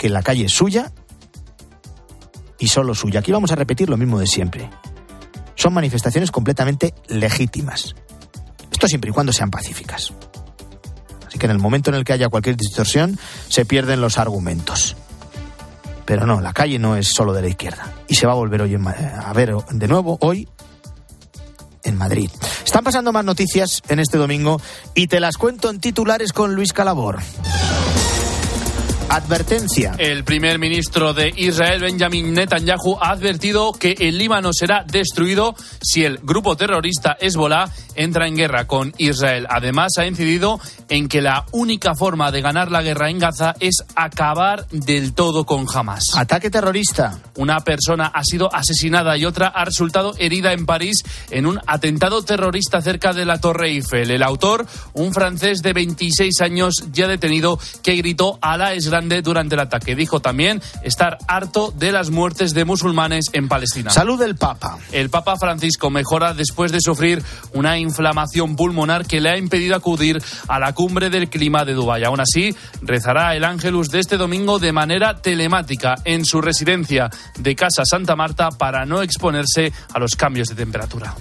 que 0.02 0.08
la 0.08 0.24
calle 0.24 0.46
es 0.46 0.52
suya 0.52 0.90
y 2.58 2.66
solo 2.66 2.92
suya. 2.92 3.20
Aquí 3.20 3.30
vamos 3.30 3.52
a 3.52 3.54
repetir 3.54 3.88
lo 3.88 3.96
mismo 3.96 4.18
de 4.18 4.26
siempre. 4.26 4.68
Son 5.54 5.72
manifestaciones 5.72 6.32
completamente 6.32 6.92
legítimas. 7.06 7.94
Esto 8.72 8.88
siempre 8.88 9.10
y 9.10 9.12
cuando 9.12 9.32
sean 9.32 9.52
pacíficas. 9.52 10.12
Así 11.24 11.38
que 11.38 11.46
en 11.46 11.52
el 11.52 11.60
momento 11.60 11.90
en 11.90 11.94
el 11.94 12.04
que 12.04 12.14
haya 12.14 12.28
cualquier 12.28 12.56
distorsión, 12.56 13.16
se 13.48 13.64
pierden 13.64 14.00
los 14.00 14.18
argumentos. 14.18 14.96
Pero 16.04 16.26
no, 16.26 16.40
la 16.40 16.52
calle 16.52 16.80
no 16.80 16.96
es 16.96 17.06
solo 17.06 17.32
de 17.32 17.42
la 17.42 17.48
izquierda. 17.48 17.92
Y 18.08 18.16
se 18.16 18.26
va 18.26 18.32
a 18.32 18.34
volver 18.34 18.62
hoy 18.62 18.74
en, 18.74 18.84
a 18.88 19.32
ver 19.32 19.54
de 19.70 19.86
nuevo 19.86 20.18
hoy 20.20 20.48
en 21.84 21.96
Madrid. 21.96 22.28
Están 22.66 22.82
pasando 22.82 23.12
más 23.12 23.24
noticias 23.24 23.80
en 23.88 24.00
este 24.00 24.18
domingo 24.18 24.60
y 24.96 25.06
te 25.06 25.20
las 25.20 25.36
cuento 25.36 25.70
en 25.70 25.78
titulares 25.78 26.32
con 26.32 26.56
Luis 26.56 26.72
Calabor. 26.72 27.20
Advertencia. 29.12 29.94
El 29.98 30.24
primer 30.24 30.58
ministro 30.58 31.12
de 31.12 31.34
Israel, 31.36 31.82
Benjamin 31.82 32.32
Netanyahu, 32.32 32.96
ha 32.98 33.10
advertido 33.10 33.72
que 33.74 33.94
el 33.98 34.16
Líbano 34.16 34.54
será 34.54 34.86
destruido 34.90 35.54
si 35.82 36.02
el 36.02 36.16
grupo 36.22 36.56
terrorista 36.56 37.18
Hezbollah 37.20 37.70
entra 37.94 38.26
en 38.26 38.36
guerra 38.36 38.66
con 38.66 38.94
Israel. 38.96 39.46
Además, 39.50 39.92
ha 39.98 40.06
incidido 40.06 40.58
en 40.88 41.08
que 41.08 41.20
la 41.20 41.44
única 41.52 41.94
forma 41.94 42.30
de 42.30 42.40
ganar 42.40 42.70
la 42.70 42.80
guerra 42.80 43.10
en 43.10 43.18
Gaza 43.18 43.54
es 43.60 43.84
acabar 43.94 44.66
del 44.68 45.12
todo 45.12 45.44
con 45.44 45.66
Hamas. 45.70 46.04
Ataque 46.16 46.48
terrorista. 46.48 47.18
Una 47.36 47.60
persona 47.60 48.06
ha 48.06 48.24
sido 48.24 48.48
asesinada 48.54 49.18
y 49.18 49.26
otra 49.26 49.48
ha 49.48 49.66
resultado 49.66 50.14
herida 50.18 50.54
en 50.54 50.64
París 50.64 51.02
en 51.30 51.44
un 51.44 51.60
atentado 51.66 52.22
terrorista 52.22 52.80
cerca 52.80 53.12
de 53.12 53.26
la 53.26 53.40
Torre 53.40 53.68
Eiffel. 53.72 54.10
El 54.10 54.22
autor, 54.22 54.66
un 54.94 55.12
francés 55.12 55.60
de 55.60 55.74
26 55.74 56.40
años 56.40 56.84
ya 56.92 57.08
detenido, 57.08 57.58
que 57.82 57.96
gritó 57.96 58.38
Alá 58.40 58.72
es 58.72 58.90
grande 59.02 59.22
durante 59.22 59.54
el 59.54 59.60
ataque. 59.60 59.94
Dijo 59.96 60.20
también 60.20 60.62
estar 60.82 61.18
harto 61.26 61.72
de 61.76 61.92
las 61.92 62.10
muertes 62.10 62.54
de 62.54 62.64
musulmanes 62.64 63.26
en 63.32 63.48
Palestina. 63.48 63.90
Salud 63.90 64.18
del 64.18 64.36
Papa. 64.36 64.78
El 64.92 65.10
Papa 65.10 65.36
Francisco 65.36 65.90
mejora 65.90 66.34
después 66.34 66.72
de 66.72 66.80
sufrir 66.80 67.22
una 67.52 67.78
inflamación 67.78 68.56
pulmonar 68.56 69.06
que 69.06 69.20
le 69.20 69.30
ha 69.30 69.36
impedido 69.36 69.74
acudir 69.74 70.22
a 70.48 70.58
la 70.58 70.72
cumbre 70.72 71.10
del 71.10 71.28
clima 71.28 71.64
de 71.64 71.74
Dubái. 71.74 72.04
Aún 72.04 72.20
así, 72.20 72.54
rezará 72.80 73.34
el 73.34 73.44
Ángelus 73.44 73.90
de 73.90 74.00
este 74.00 74.16
domingo 74.16 74.58
de 74.58 74.72
manera 74.72 75.20
telemática 75.20 75.96
en 76.04 76.24
su 76.24 76.40
residencia 76.40 77.10
de 77.38 77.56
Casa 77.56 77.82
Santa 77.84 78.16
Marta 78.16 78.50
para 78.50 78.86
no 78.86 79.02
exponerse 79.02 79.72
a 79.92 79.98
los 79.98 80.14
cambios 80.14 80.48
de 80.48 80.54
temperatura. 80.54 81.14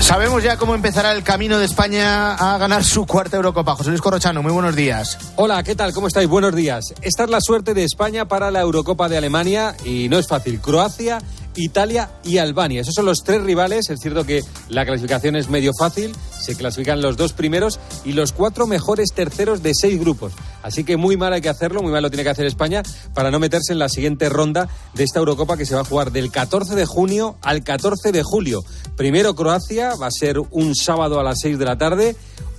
Sabemos 0.00 0.42
ya 0.42 0.56
cómo 0.56 0.74
empezará 0.74 1.12
el 1.12 1.22
camino 1.22 1.58
de 1.58 1.64
España 1.64 2.34
a 2.34 2.56
ganar 2.56 2.84
su 2.84 3.04
cuarta 3.04 3.36
Eurocopa. 3.36 3.74
José 3.74 3.90
Luis 3.90 4.00
Corrochano, 4.00 4.42
muy 4.42 4.52
buenos 4.52 4.74
días. 4.74 5.18
Hola, 5.36 5.62
¿qué 5.62 5.74
tal? 5.74 5.92
¿Cómo 5.92 6.06
estáis? 6.06 6.28
Buenos 6.28 6.54
días. 6.54 6.94
Esta 7.02 7.24
es 7.24 7.30
la 7.30 7.40
suerte 7.40 7.74
de 7.74 7.84
España 7.84 8.26
para 8.26 8.50
la 8.50 8.60
Eurocopa 8.60 9.08
de 9.08 9.18
Alemania 9.18 9.74
y 9.84 10.08
no 10.08 10.18
es 10.18 10.26
fácil. 10.26 10.60
Croacia, 10.60 11.18
Italia 11.58 12.10
y 12.24 12.38
Albania. 12.38 12.82
Esos 12.82 12.94
son 12.94 13.06
los 13.06 13.24
tres 13.24 13.42
rivales. 13.42 13.90
Es 13.90 14.00
cierto 14.00 14.24
que 14.24 14.42
la 14.68 14.86
clasificación 14.86 15.36
es 15.36 15.48
medio 15.48 15.72
fácil. 15.78 16.14
Se 16.40 16.54
clasifican 16.54 17.02
los 17.02 17.16
dos 17.16 17.32
primeros 17.32 17.80
y 18.04 18.12
los 18.12 18.32
cuatro 18.32 18.66
mejores 18.66 19.10
terceros 19.12 19.62
de 19.62 19.72
seis 19.74 19.98
grupos. 19.98 20.32
Así 20.62 20.84
que 20.84 20.96
muy 20.96 21.16
mal 21.16 21.32
hay 21.32 21.40
que 21.40 21.48
hacerlo, 21.48 21.82
muy 21.82 21.90
mal 21.90 22.02
lo 22.02 22.10
tiene 22.10 22.22
que 22.22 22.30
hacer 22.30 22.46
España 22.46 22.82
para 23.14 23.30
no 23.30 23.40
meterse 23.40 23.72
en 23.72 23.78
la 23.78 23.88
siguiente 23.88 24.28
ronda 24.28 24.68
de 24.94 25.04
esta 25.04 25.18
Eurocopa 25.18 25.56
que 25.56 25.66
se 25.66 25.74
va 25.74 25.80
a 25.80 25.84
jugar 25.84 26.12
del 26.12 26.30
14 26.30 26.74
de 26.74 26.86
junio 26.86 27.36
al 27.42 27.64
14 27.64 28.12
de 28.12 28.22
julio. 28.22 28.64
Primero 28.96 29.34
Croacia, 29.34 29.94
va 30.00 30.06
a 30.06 30.12
ser 30.12 30.38
un 30.38 30.74
sábado 30.74 31.18
a 31.18 31.24
las 31.24 31.40
6 31.40 31.58
de 31.58 31.64
la 31.64 31.76
tarde. 31.76 32.16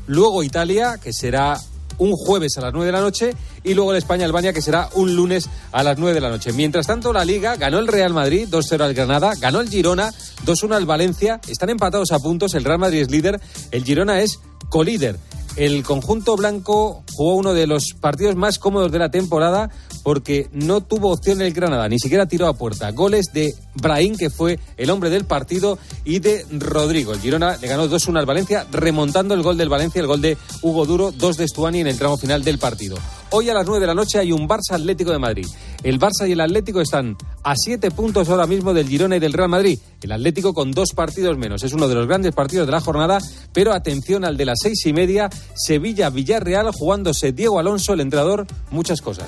Luego 0.07 0.43
Italia, 0.43 0.99
que 1.01 1.13
será 1.13 1.59
un 1.99 2.13
jueves 2.13 2.57
a 2.57 2.61
las 2.61 2.73
9 2.73 2.87
de 2.87 2.91
la 2.91 3.01
noche 3.01 3.33
y 3.63 3.73
luego 3.75 3.91
el 3.91 3.97
España-Albania 3.97 4.53
que 4.53 4.61
será 4.61 4.89
un 4.95 5.15
lunes 5.15 5.49
a 5.71 5.83
las 5.83 5.97
9 5.97 6.15
de 6.15 6.21
la 6.21 6.29
noche. 6.29 6.51
Mientras 6.53 6.87
tanto, 6.87 7.13
la 7.13 7.23
Liga 7.23 7.55
ganó 7.55 7.79
el 7.79 7.87
Real 7.87 8.13
Madrid 8.13 8.47
2-0 8.49 8.81
al 8.81 8.93
Granada, 8.93 9.33
ganó 9.39 9.61
el 9.61 9.69
Girona 9.69 10.11
2-1 10.45 10.75
al 10.75 10.85
Valencia, 10.85 11.39
están 11.47 11.69
empatados 11.69 12.11
a 12.11 12.19
puntos, 12.19 12.55
el 12.55 12.63
Real 12.63 12.79
Madrid 12.79 13.01
es 13.01 13.11
líder, 13.11 13.39
el 13.71 13.83
Girona 13.83 14.21
es 14.21 14.39
colíder. 14.69 15.17
El 15.55 15.83
conjunto 15.83 16.37
blanco 16.37 17.03
jugó 17.13 17.35
uno 17.35 17.53
de 17.53 17.67
los 17.67 17.93
partidos 17.99 18.35
más 18.35 18.59
cómodos 18.59 18.91
de 18.91 18.99
la 18.99 19.11
temporada 19.11 19.69
porque 20.09 20.49
no 20.53 20.81
tuvo 20.81 21.11
opción 21.11 21.39
el 21.39 21.53
Granada, 21.53 21.87
ni 21.87 21.99
siquiera 21.99 22.25
tiró 22.25 22.47
a 22.47 22.53
puerta. 22.53 22.89
Goles 22.89 23.27
de 23.31 23.53
Brahim, 23.75 24.17
que 24.17 24.31
fue 24.31 24.57
el 24.75 24.89
hombre 24.89 25.11
del 25.11 25.25
partido, 25.25 25.77
y 26.03 26.17
de 26.17 26.43
Rodrigo. 26.51 27.13
El 27.13 27.19
Girona 27.19 27.57
le 27.57 27.67
ganó 27.67 27.87
2-1 27.87 28.17
al 28.17 28.25
Valencia, 28.25 28.65
remontando 28.71 29.35
el 29.35 29.43
gol 29.43 29.55
del 29.55 29.69
Valencia, 29.69 30.01
el 30.01 30.07
gol 30.07 30.19
de 30.19 30.35
Hugo 30.63 30.87
Duro, 30.87 31.11
2 31.11 31.37
de 31.37 31.43
Estuani 31.43 31.81
en 31.81 31.85
el 31.85 31.99
tramo 31.99 32.17
final 32.17 32.43
del 32.43 32.57
partido. 32.57 32.97
Hoy 33.29 33.49
a 33.49 33.53
las 33.53 33.67
9 33.67 33.81
de 33.81 33.85
la 33.85 33.93
noche 33.93 34.17
hay 34.17 34.31
un 34.31 34.49
Barça 34.49 34.71
Atlético 34.71 35.11
de 35.11 35.19
Madrid. 35.19 35.45
El 35.83 35.99
Barça 35.99 36.27
y 36.27 36.31
el 36.31 36.41
Atlético 36.41 36.81
están 36.81 37.15
a 37.43 37.53
7 37.55 37.91
puntos 37.91 38.29
ahora 38.29 38.47
mismo 38.47 38.73
del 38.73 38.87
Girona 38.87 39.17
y 39.17 39.19
del 39.19 39.33
Real 39.33 39.49
Madrid. 39.49 39.77
El 40.01 40.11
Atlético 40.11 40.55
con 40.55 40.71
dos 40.71 40.93
partidos 40.95 41.37
menos. 41.37 41.61
Es 41.61 41.73
uno 41.73 41.87
de 41.87 41.93
los 41.93 42.07
grandes 42.07 42.33
partidos 42.33 42.65
de 42.65 42.71
la 42.71 42.81
jornada, 42.81 43.19
pero 43.53 43.73
atención 43.73 44.25
al 44.25 44.37
de 44.37 44.45
las 44.45 44.57
seis 44.59 44.83
y 44.87 44.91
media, 44.93 45.29
Sevilla-Villarreal, 45.53 46.71
jugándose 46.73 47.31
Diego 47.31 47.59
Alonso, 47.59 47.93
el 47.93 47.99
entrenador, 47.99 48.47
muchas 48.71 49.01
cosas. 49.01 49.27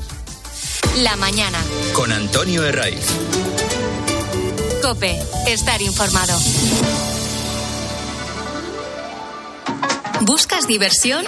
La 0.98 1.16
mañana. 1.16 1.60
Con 1.94 2.12
Antonio 2.12 2.64
Herraiz. 2.64 3.06
Cope, 4.82 5.20
estar 5.48 5.82
informado. 5.82 6.38
¿Buscas 10.22 10.68
diversión? 10.68 11.26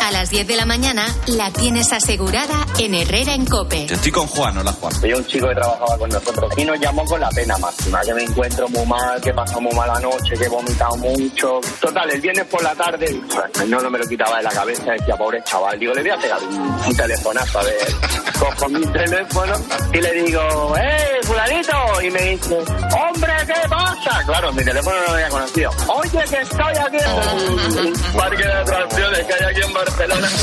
A 0.00 0.10
las 0.10 0.30
10 0.30 0.48
de 0.48 0.56
la 0.56 0.66
mañana 0.66 1.06
la 1.26 1.52
tienes 1.52 1.92
asegurada 1.92 2.66
en 2.78 2.94
Herrera 2.94 3.34
en 3.34 3.46
Cope. 3.46 3.86
Estoy 3.88 4.10
con 4.10 4.26
Juan, 4.26 4.58
hola 4.58 4.72
Juan. 4.72 4.92
Soy 4.94 5.12
un 5.12 5.24
chico 5.26 5.48
que 5.48 5.54
trabajaba 5.54 5.96
con 5.96 6.10
nosotros 6.10 6.52
y 6.56 6.64
nos 6.64 6.80
llamó 6.80 7.04
con 7.04 7.20
la 7.20 7.28
pena 7.30 7.56
máxima, 7.58 8.00
que 8.00 8.14
me 8.14 8.24
encuentro 8.24 8.68
muy 8.68 8.84
mal, 8.86 9.20
que 9.20 9.32
pasó 9.32 9.60
muy 9.60 9.72
mala 9.74 10.00
noche, 10.00 10.34
que 10.36 10.44
he 10.44 10.48
vomitado 10.48 10.96
mucho. 10.96 11.60
Total, 11.80 12.10
el 12.10 12.20
viernes 12.20 12.46
por 12.46 12.62
la 12.62 12.74
tarde, 12.74 13.20
no, 13.68 13.80
no 13.80 13.90
me 13.90 13.98
lo 13.98 14.06
quitaba 14.06 14.38
de 14.38 14.42
la 14.42 14.50
cabeza, 14.50 14.92
decía, 14.92 15.16
pobre 15.16 15.42
chaval, 15.44 15.78
digo, 15.78 15.94
le 15.94 16.02
voy 16.02 16.10
a 16.10 16.18
pegar 16.18 16.42
un, 16.42 16.58
un 16.58 16.96
telefonazo, 16.96 17.58
a 17.60 17.62
ver, 17.62 17.76
cojo 18.38 18.68
mi 18.68 18.86
teléfono 18.86 19.54
y 19.92 20.00
le 20.00 20.12
digo, 20.22 20.74
¡eh, 20.76 21.20
fulanito! 21.22 22.02
Y 22.02 22.10
me 22.10 22.22
dice, 22.22 22.58
¡hombre, 22.58 23.32
qué 23.46 23.68
pasa! 23.68 24.22
Claro, 24.26 24.52
mi 24.52 24.64
teléfono 24.64 24.96
no 24.96 25.02
lo 25.06 25.12
había 25.12 25.28
conocido. 25.28 25.70
Oye, 25.88 26.24
que 26.28 26.40
estoy 26.40 26.76
aquí 26.76 26.96
parque 28.16 28.42
de 28.42 28.52
atracciones 28.52 29.26
que 29.26 29.34
hay 29.34 29.50
aquí 29.50 29.60
en 29.66 29.72
Barcelona. 29.72 30.28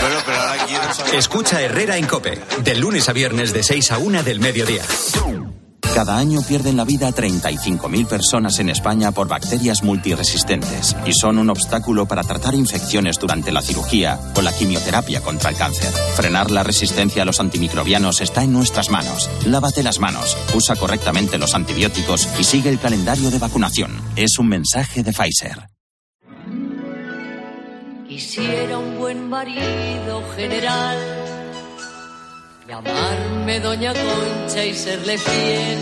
Bueno, 0.00 0.16
pero 0.26 0.38
ahora 0.38 0.66
quiero 0.66 0.94
saber... 0.94 1.14
Escucha 1.14 1.60
Herrera 1.60 1.96
en 1.96 2.06
Cope, 2.06 2.38
de 2.58 2.74
lunes 2.74 3.08
a 3.08 3.12
viernes 3.12 3.52
de 3.52 3.62
6 3.62 3.92
a 3.92 3.98
1 3.98 4.22
del 4.22 4.40
mediodía. 4.40 4.82
Cada 5.80 6.18
año 6.18 6.42
pierden 6.42 6.76
la 6.76 6.84
vida 6.84 7.10
35.000 7.10 8.06
personas 8.06 8.58
en 8.58 8.68
España 8.68 9.12
por 9.12 9.28
bacterias 9.28 9.82
multiresistentes 9.82 10.94
y 11.06 11.12
son 11.12 11.38
un 11.38 11.48
obstáculo 11.50 12.06
para 12.06 12.22
tratar 12.22 12.54
infecciones 12.54 13.18
durante 13.18 13.52
la 13.52 13.62
cirugía 13.62 14.18
o 14.34 14.42
la 14.42 14.52
quimioterapia 14.52 15.22
contra 15.22 15.50
el 15.50 15.56
cáncer. 15.56 15.90
Frenar 16.14 16.50
la 16.50 16.62
resistencia 16.62 17.22
a 17.22 17.24
los 17.24 17.40
antimicrobianos 17.40 18.20
está 18.20 18.42
en 18.42 18.52
nuestras 18.52 18.90
manos. 18.90 19.30
Lávate 19.46 19.82
las 19.82 19.98
manos, 19.98 20.36
usa 20.54 20.76
correctamente 20.76 21.38
los 21.38 21.54
antibióticos 21.54 22.28
y 22.38 22.44
sigue 22.44 22.70
el 22.70 22.78
calendario 22.78 23.30
de 23.30 23.38
vacunación. 23.38 23.90
Es 24.16 24.38
un 24.38 24.48
mensaje 24.48 25.02
de 25.02 25.12
Pfizer. 25.12 25.66
Quisiera 28.08 28.78
un 28.78 28.98
buen 28.98 29.28
marido 29.28 30.22
general, 30.36 30.98
llamarme 32.68 33.60
Doña 33.60 33.92
Concha 33.92 34.64
y 34.64 34.74
serle 34.74 35.18
fiel, 35.18 35.78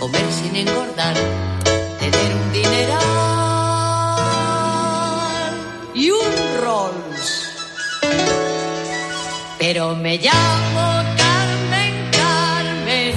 comer 0.00 0.32
sin 0.32 0.56
engordar, 0.56 1.16
tener 1.98 2.34
un 2.34 2.52
dineral 2.52 3.00
y 5.94 6.10
un 6.10 6.62
Rolls. 6.62 7.50
Pero 9.58 9.96
me 9.96 10.18
llamo 10.18 11.02
Carmen 11.16 12.10
Carmen. 12.10 13.14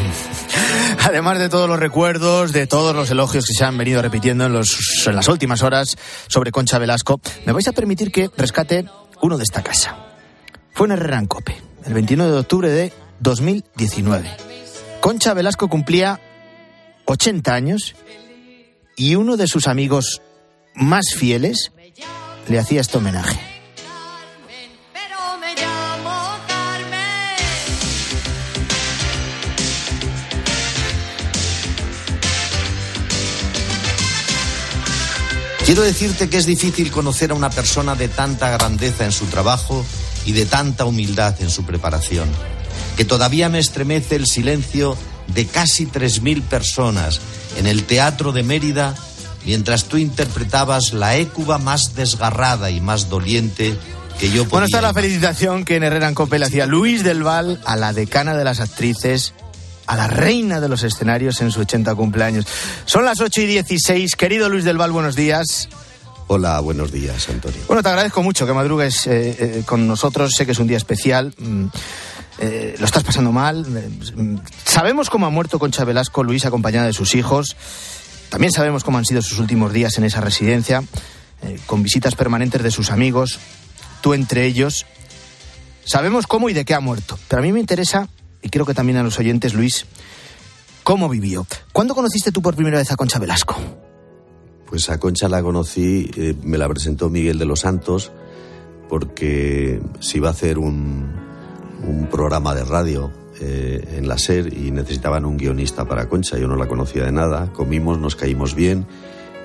Además 1.03 1.39
de 1.39 1.49
todos 1.49 1.67
los 1.67 1.79
recuerdos, 1.79 2.53
de 2.53 2.67
todos 2.67 2.95
los 2.95 3.11
elogios 3.11 3.45
que 3.45 3.53
se 3.53 3.65
han 3.65 3.77
venido 3.77 4.01
repitiendo 4.01 4.45
en, 4.45 4.53
los, 4.53 5.05
en 5.07 5.15
las 5.15 5.27
últimas 5.27 5.61
horas 5.61 5.97
sobre 6.27 6.51
Concha 6.51 6.79
Velasco, 6.79 7.19
me 7.45 7.51
vais 7.51 7.67
a 7.67 7.73
permitir 7.73 8.13
que 8.13 8.29
rescate 8.37 8.85
uno 9.21 9.37
de 9.37 9.43
esta 9.43 9.61
casa. 9.61 9.97
Fue 10.71 10.87
en 10.87 10.93
Herrera 10.93 11.25
Cope, 11.27 11.66
el 11.87 11.93
29 11.93 12.31
de 12.33 12.39
octubre 12.39 12.69
de 12.69 12.93
2019. 13.21 14.29
Concha 14.99 15.33
Velasco 15.33 15.69
cumplía 15.69 16.19
80 17.05 17.53
años 17.53 17.95
y 18.97 19.15
uno 19.15 19.37
de 19.37 19.47
sus 19.47 19.67
amigos 19.67 20.21
más 20.75 21.05
fieles 21.15 21.71
le 22.49 22.59
hacía 22.59 22.81
este 22.81 22.97
homenaje. 22.97 23.39
Quiero 35.65 35.81
decirte 35.81 36.29
que 36.29 36.37
es 36.37 36.45
difícil 36.45 36.91
conocer 36.91 37.31
a 37.31 37.33
una 37.33 37.49
persona 37.49 37.95
de 37.95 38.07
tanta 38.07 38.49
grandeza 38.51 39.03
en 39.03 39.11
su 39.11 39.25
trabajo 39.25 39.85
y 40.27 40.33
de 40.33 40.45
tanta 40.45 40.85
humildad 40.85 41.41
en 41.41 41.49
su 41.49 41.65
preparación, 41.65 42.29
que 42.97 43.05
todavía 43.05 43.49
me 43.49 43.59
estremece 43.59 44.15
el 44.17 44.27
silencio 44.27 44.95
de 45.33 45.47
casi 45.47 45.87
3.000 45.87 46.43
personas 46.43 47.19
en 47.57 47.65
el 47.65 47.85
Teatro 47.85 48.33
de 48.33 48.43
Mérida 48.43 48.93
mientras 49.45 49.85
tú 49.85 49.97
interpretabas 49.97 50.91
la 50.91 51.15
écuba 51.15 51.57
más 51.57 51.95
desgarrada 51.95 52.69
y 52.69 52.81
más 52.81 53.09
doliente 53.09 53.77
que 54.19 54.27
yo 54.27 54.43
podía 54.43 54.49
Bueno, 54.49 54.65
esta 54.65 54.77
es 54.77 54.83
la 54.83 54.93
felicitación 54.93 55.63
que 55.63 55.77
en 55.77 55.83
Herrera 55.83 56.13
Cope 56.13 56.37
le 56.37 56.45
hacía 56.45 56.65
Luis 56.65 57.03
del 57.03 57.23
Val 57.23 57.61
a 57.65 57.77
la 57.77 57.93
decana 57.93 58.35
de 58.35 58.43
las 58.43 58.59
actrices, 58.59 59.33
a 59.85 59.95
la 59.95 60.07
reina 60.07 60.59
de 60.59 60.67
los 60.67 60.83
escenarios 60.83 61.39
en 61.39 61.51
su 61.51 61.61
80 61.61 61.95
cumpleaños. 61.95 62.45
Son 62.85 63.05
las 63.05 63.21
8 63.21 63.41
y 63.41 63.45
16. 63.45 64.15
Querido 64.17 64.49
Luis 64.49 64.65
del 64.65 64.77
Val, 64.77 64.91
buenos 64.91 65.15
días. 65.15 65.69
Hola, 66.29 66.59
buenos 66.59 66.91
días, 66.91 67.29
Antonio. 67.29 67.61
Bueno, 67.67 67.81
te 67.81 67.87
agradezco 67.87 68.21
mucho 68.21 68.45
que 68.45 68.51
madrugues 68.51 69.07
eh, 69.07 69.35
eh, 69.39 69.63
con 69.65 69.87
nosotros. 69.87 70.33
Sé 70.35 70.45
que 70.45 70.51
es 70.51 70.59
un 70.59 70.67
día 70.67 70.75
especial. 70.75 71.33
Mm, 71.37 71.65
eh, 72.39 72.75
lo 72.77 72.85
estás 72.85 73.03
pasando 73.03 73.31
mal. 73.31 73.65
Mm, 73.65 74.39
Sabemos 74.65 75.09
cómo 75.09 75.25
ha 75.25 75.29
muerto 75.29 75.57
Concha 75.57 75.85
Velasco, 75.85 76.23
Luis, 76.23 76.45
acompañada 76.45 76.87
de 76.87 76.91
sus 76.91 77.15
hijos. 77.15 77.55
También 78.29 78.51
sabemos 78.51 78.83
cómo 78.83 78.97
han 78.97 79.05
sido 79.05 79.21
sus 79.21 79.39
últimos 79.39 79.71
días 79.71 79.97
en 79.97 80.03
esa 80.03 80.19
residencia, 80.19 80.83
con 81.65 81.81
visitas 81.81 82.15
permanentes 82.15 82.61
de 82.61 82.71
sus 82.71 82.91
amigos, 82.91 83.39
tú 84.01 84.13
entre 84.13 84.45
ellos. 84.45 84.85
Sabemos 85.85 86.27
cómo 86.27 86.49
y 86.49 86.53
de 86.53 86.65
qué 86.65 86.73
ha 86.73 86.81
muerto. 86.81 87.17
Pero 87.29 87.41
a 87.41 87.45
mí 87.45 87.53
me 87.53 87.61
interesa, 87.61 88.09
y 88.41 88.49
creo 88.49 88.65
que 88.65 88.73
también 88.73 88.97
a 88.97 89.03
los 89.03 89.17
oyentes, 89.17 89.53
Luis, 89.53 89.85
cómo 90.83 91.07
vivió. 91.07 91.47
¿Cuándo 91.71 91.95
conociste 91.95 92.33
tú 92.33 92.41
por 92.41 92.53
primera 92.53 92.79
vez 92.79 92.91
a 92.91 92.97
Concha 92.97 93.17
Velasco? 93.17 93.55
Pues 94.67 94.89
a 94.89 94.99
Concha 94.99 95.29
la 95.29 95.41
conocí, 95.41 96.11
eh, 96.17 96.35
me 96.43 96.57
la 96.57 96.67
presentó 96.67 97.09
Miguel 97.09 97.39
de 97.39 97.45
los 97.45 97.61
Santos, 97.61 98.11
porque 98.89 99.81
se 99.99 100.17
iba 100.17 100.27
a 100.27 100.31
hacer 100.31 100.57
un, 100.57 101.25
programa 102.11 102.55
de 102.55 102.63
radio 102.63 103.11
eh, 103.39 103.95
en 103.97 104.07
la 104.07 104.17
SER 104.17 104.51
y 104.51 104.71
necesitaban 104.71 105.25
un 105.25 105.37
guionista 105.37 105.85
para 105.85 106.09
Concha. 106.09 106.37
Yo 106.37 106.47
no 106.47 106.55
la 106.55 106.67
conocía 106.67 107.05
de 107.05 107.11
nada. 107.11 107.53
Comimos, 107.53 107.99
nos 107.99 108.15
caímos 108.15 108.55
bien, 108.55 108.87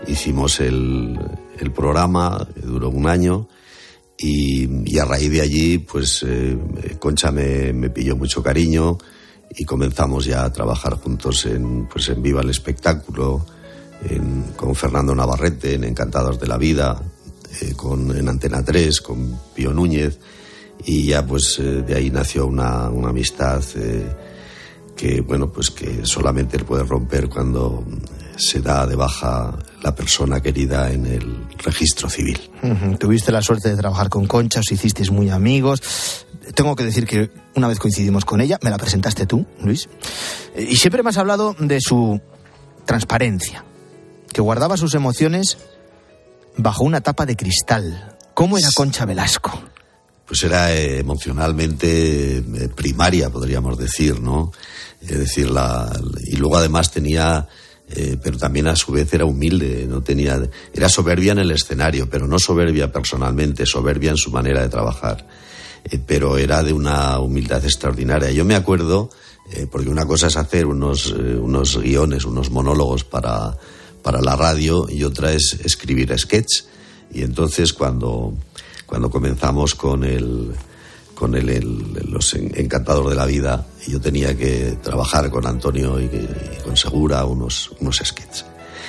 hicimos 0.07 0.61
el, 0.61 1.19
programa, 1.75 2.49
duró 2.57 2.89
un 2.91 3.07
año. 3.07 3.49
Y, 4.19 4.91
y 4.91 4.99
a 4.99 5.05
raíz 5.05 5.31
de 5.31 5.41
allí, 5.41 5.79
pues 5.79 6.25
eh, 6.27 6.59
Concha 6.99 7.31
me, 7.31 7.73
me 7.73 7.91
pilló 7.91 8.17
mucho 8.17 8.43
cariño 8.43 8.99
y 9.57 9.65
comenzamos 9.65 10.25
ya 10.25 10.45
a 10.45 10.53
trabajar 10.53 10.95
juntos 10.95 11.47
en, 11.47 11.87
pues 11.87 12.09
en 12.09 12.23
Viva 12.23 12.41
el 12.41 12.51
Espectáculo, 12.51 13.45
con 14.57 14.75
Fernando 14.75 15.15
Navarrete, 15.15 15.75
en 15.75 15.85
Encantados 15.85 16.39
de 16.39 16.47
la 16.47 16.57
Vida, 16.57 17.01
eh, 17.61 17.75
con, 17.75 18.17
en 18.17 18.29
Antena 18.29 18.65
3, 18.65 19.01
con 19.01 19.39
Pío 19.55 19.73
Núñez, 19.73 20.19
y 20.85 21.07
ya 21.07 21.27
pues 21.27 21.59
eh, 21.59 21.83
de 21.83 21.95
ahí 21.95 22.11
nació 22.11 22.47
una, 22.47 22.89
una 22.89 23.11
amistad 23.11 23.63
eh, 23.77 24.05
que, 24.97 25.21
bueno, 25.21 25.51
pues 25.51 25.71
que 25.71 26.05
solamente 26.05 26.59
puede 26.61 26.85
romper 26.85 27.29
cuando 27.29 27.85
se 28.37 28.61
da 28.61 28.87
de 28.87 28.97
baja 28.97 29.57
la 29.83 29.95
persona 29.95 30.41
querida 30.41 30.91
en 30.91 31.07
el 31.07 31.47
registro 31.59 32.09
civil. 32.09 32.39
Tuviste 32.99 33.33
la 33.33 33.43
suerte 33.43 33.69
de 33.69 33.77
trabajar 33.77 34.09
con 34.09 34.27
Concha, 34.27 34.61
os 34.61 34.73
hicisteis 34.73 35.11
muy 35.11 35.31
amigos. 35.31 36.27
Tengo 36.55 36.75
que 36.75 36.85
decir 36.85 37.07
que 37.07 37.31
una 37.55 37.69
vez 37.69 37.79
coincidimos 37.79 38.25
con 38.25 38.41
ella, 38.41 38.59
me 38.63 38.71
la 38.71 38.79
presentaste 38.79 39.27
tú, 39.27 39.47
Luis. 39.63 39.89
Y 40.57 40.77
siempre 40.77 41.03
me 41.03 41.11
has 41.11 41.19
hablado 41.19 41.55
de 41.59 41.81
su 41.81 42.21
transparencia, 42.85 43.65
que 44.33 44.41
guardaba 44.41 44.77
sus 44.77 44.95
emociones 44.95 45.59
bajo 46.57 46.85
una 46.85 47.01
tapa 47.01 47.27
de 47.27 47.37
cristal. 47.37 48.17
¿Cómo 48.35 48.59
era 48.59 48.69
Concha 48.75 49.05
Velasco? 49.05 49.63
pues 50.33 50.45
era 50.45 50.75
eh, 50.75 51.01
emocionalmente 51.01 52.39
eh, 52.39 52.69
primaria, 52.75 53.29
podríamos 53.29 53.77
decir, 53.77 54.19
¿no? 54.19 54.51
Es 55.03 55.19
decir, 55.19 55.51
la, 55.51 55.93
y 56.25 56.37
luego 56.37 56.57
además 56.57 56.91
tenía, 56.91 57.49
eh, 57.91 58.17
pero 58.23 58.39
también 58.39 58.67
a 58.67 58.75
su 58.75 58.93
vez 58.93 59.13
era 59.13 59.27
humilde, 59.27 59.87
no 59.87 60.01
tenía, 60.01 60.41
era 60.73 60.89
soberbia 60.89 61.33
en 61.33 61.41
el 61.41 61.51
escenario, 61.51 62.09
pero 62.09 62.27
no 62.27 62.39
soberbia 62.39 62.91
personalmente, 62.91 63.67
soberbia 63.67 64.13
en 64.13 64.17
su 64.17 64.31
manera 64.31 64.63
de 64.63 64.71
trabajar, 64.71 65.27
pero 66.07 66.39
era 66.39 66.63
de 66.63 66.73
una 66.73 67.19
humildad 67.19 67.63
extraordinaria. 67.63 68.31
Yo 68.31 68.47
me 68.47 68.55
acuerdo, 68.55 69.11
porque 69.71 69.91
una 69.91 70.07
cosa 70.07 70.29
es 70.29 70.39
hacer 70.39 70.65
unos, 70.65 71.09
unos 71.11 71.77
guiones, 71.77 72.25
unos 72.25 72.51
monólogos 72.51 73.05
para, 73.05 73.59
para 74.03 74.21
la 74.21 74.37
radio 74.37 74.87
y 74.89 75.05
otra 75.05 75.33
es 75.33 75.59
escribir 75.65 76.17
sketch. 76.19 76.65
Y 77.13 77.23
entonces 77.23 77.73
cuando, 77.73 78.35
cuando 78.87 79.11
comenzamos 79.11 79.75
con 79.75 80.05
el 80.05 80.53
con 81.15 81.35
el, 81.37 81.51
el- 81.51 81.93
los 82.11 82.35
en- 82.35 82.53
encantados 82.59 83.09
de 83.09 83.15
la 83.15 83.27
vida 83.27 83.67
yo 83.87 84.01
tenía 84.01 84.37
que 84.37 84.77
trabajar 84.83 85.31
con 85.31 85.47
Antonio 85.47 86.01
y, 86.01 86.05
y 86.07 86.63
con 86.65 86.77
Segura 86.77 87.25
unos 87.27 87.71
unos 87.81 87.99
sketches 88.03 88.45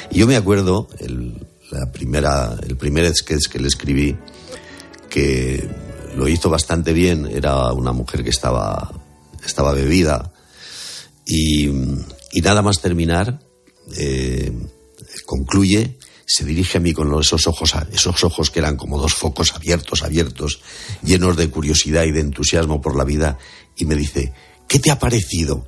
y 0.09 0.19
yo 0.19 0.25
me 0.25 0.35
acuerdo 0.37 0.87
el, 0.99 1.45
la 1.69 1.91
primera 1.91 2.57
el 2.65 2.75
primer 2.77 3.13
sketch 3.13 3.47
que 3.49 3.59
le 3.59 3.67
escribí 3.67 4.15
que 5.09 5.69
lo 6.15 6.27
hizo 6.27 6.49
bastante 6.49 6.93
bien 6.93 7.27
era 7.27 7.71
una 7.73 7.91
mujer 7.91 8.23
que 8.23 8.29
estaba 8.31 8.89
estaba 9.45 9.73
bebida 9.73 10.31
y, 11.27 11.67
y 11.67 12.41
nada 12.41 12.61
más 12.63 12.79
terminar 12.81 13.41
eh, 13.97 14.51
concluye 15.25 15.97
se 16.25 16.45
dirige 16.45 16.77
a 16.77 16.81
mí 16.81 16.93
con 16.93 17.13
esos 17.19 17.47
ojos, 17.47 17.73
esos 17.91 18.23
ojos 18.23 18.49
que 18.49 18.59
eran 18.59 18.77
como 18.77 18.97
dos 18.97 19.13
focos 19.13 19.53
abiertos, 19.53 20.03
abiertos, 20.03 20.61
llenos 21.03 21.35
de 21.35 21.49
curiosidad 21.49 22.05
y 22.05 22.11
de 22.11 22.21
entusiasmo 22.21 22.81
por 22.81 22.95
la 22.95 23.03
vida, 23.03 23.37
y 23.75 23.85
me 23.85 23.95
dice, 23.95 24.33
¿qué 24.67 24.79
te 24.79 24.89
ha 24.89 24.97
parecido? 24.97 25.67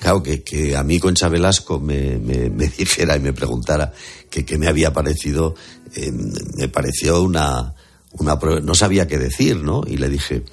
Claro, 0.00 0.22
que, 0.22 0.42
que 0.44 0.76
a 0.76 0.84
mí 0.84 1.00
Concha 1.00 1.28
Velasco 1.28 1.80
me, 1.80 2.16
me- 2.18 2.48
dijera 2.78 3.16
y 3.16 3.20
me 3.20 3.32
preguntara 3.32 3.92
que 4.30 4.56
me 4.56 4.68
había 4.68 4.92
parecido, 4.92 5.56
eh, 5.96 6.12
me 6.12 6.68
pareció 6.68 7.20
una, 7.22 7.74
una... 8.12 8.36
No 8.62 8.74
sabía 8.74 9.08
qué 9.08 9.18
decir, 9.18 9.56
¿no? 9.56 9.82
Y 9.86 9.96
le 9.96 10.08
dije, 10.08 10.44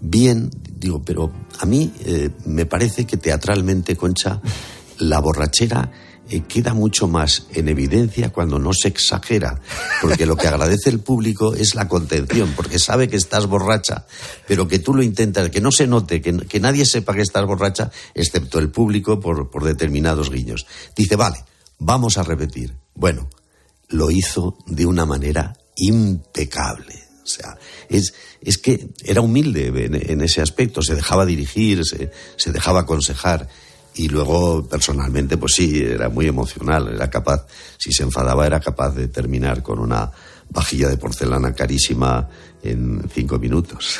bien, 0.00 0.50
digo, 0.78 1.02
pero 1.04 1.30
a 1.58 1.66
mí 1.66 1.92
eh, 2.06 2.30
me 2.46 2.64
parece 2.64 3.06
que 3.06 3.18
teatralmente, 3.18 3.96
Concha, 3.96 4.40
la 4.98 5.20
borrachera 5.20 5.90
eh, 6.30 6.42
queda 6.48 6.72
mucho 6.72 7.06
más 7.06 7.46
en 7.52 7.68
evidencia 7.68 8.32
cuando 8.32 8.58
no 8.58 8.72
se 8.72 8.88
exagera, 8.88 9.60
porque 10.00 10.24
lo 10.24 10.36
que 10.36 10.48
agradece 10.48 10.88
el 10.88 11.00
público 11.00 11.54
es 11.54 11.74
la 11.74 11.86
contención, 11.86 12.52
porque 12.56 12.78
sabe 12.78 13.08
que 13.08 13.16
estás 13.16 13.46
borracha, 13.46 14.06
pero 14.46 14.66
que 14.66 14.78
tú 14.78 14.94
lo 14.94 15.02
intentas, 15.02 15.50
que 15.50 15.60
no 15.60 15.70
se 15.70 15.86
note, 15.86 16.22
que, 16.22 16.34
que 16.36 16.60
nadie 16.60 16.86
sepa 16.86 17.14
que 17.14 17.22
estás 17.22 17.44
borracha, 17.46 17.90
excepto 18.14 18.58
el 18.58 18.70
público 18.70 19.20
por, 19.20 19.50
por 19.50 19.64
determinados 19.64 20.30
guiños. 20.30 20.66
Dice, 20.96 21.16
vale, 21.16 21.44
vamos 21.78 22.16
a 22.16 22.22
repetir. 22.22 22.74
Bueno, 22.94 23.28
lo 23.88 24.10
hizo 24.10 24.56
de 24.66 24.86
una 24.86 25.04
manera 25.04 25.56
impecable. 25.76 27.02
O 27.22 27.26
sea, 27.26 27.56
es, 27.88 28.14
es 28.40 28.58
que 28.58 28.88
era 29.02 29.20
humilde 29.22 29.66
en, 29.66 29.94
en 29.94 30.20
ese 30.20 30.42
aspecto, 30.42 30.82
se 30.82 30.94
dejaba 30.94 31.24
dirigir, 31.24 31.84
se, 31.84 32.10
se 32.36 32.52
dejaba 32.52 32.80
aconsejar 32.80 33.48
y 33.94 34.08
luego 34.08 34.66
personalmente 34.66 35.36
pues 35.36 35.52
sí 35.54 35.82
era 35.82 36.08
muy 36.08 36.26
emocional 36.26 36.88
era 36.94 37.08
capaz 37.08 37.46
si 37.78 37.92
se 37.92 38.02
enfadaba 38.02 38.46
era 38.46 38.60
capaz 38.60 38.90
de 38.90 39.08
terminar 39.08 39.62
con 39.62 39.78
una 39.78 40.10
vajilla 40.50 40.88
de 40.88 40.96
porcelana 40.96 41.52
carísima 41.52 42.28
en 42.62 43.02
cinco 43.12 43.38
minutos. 43.38 43.98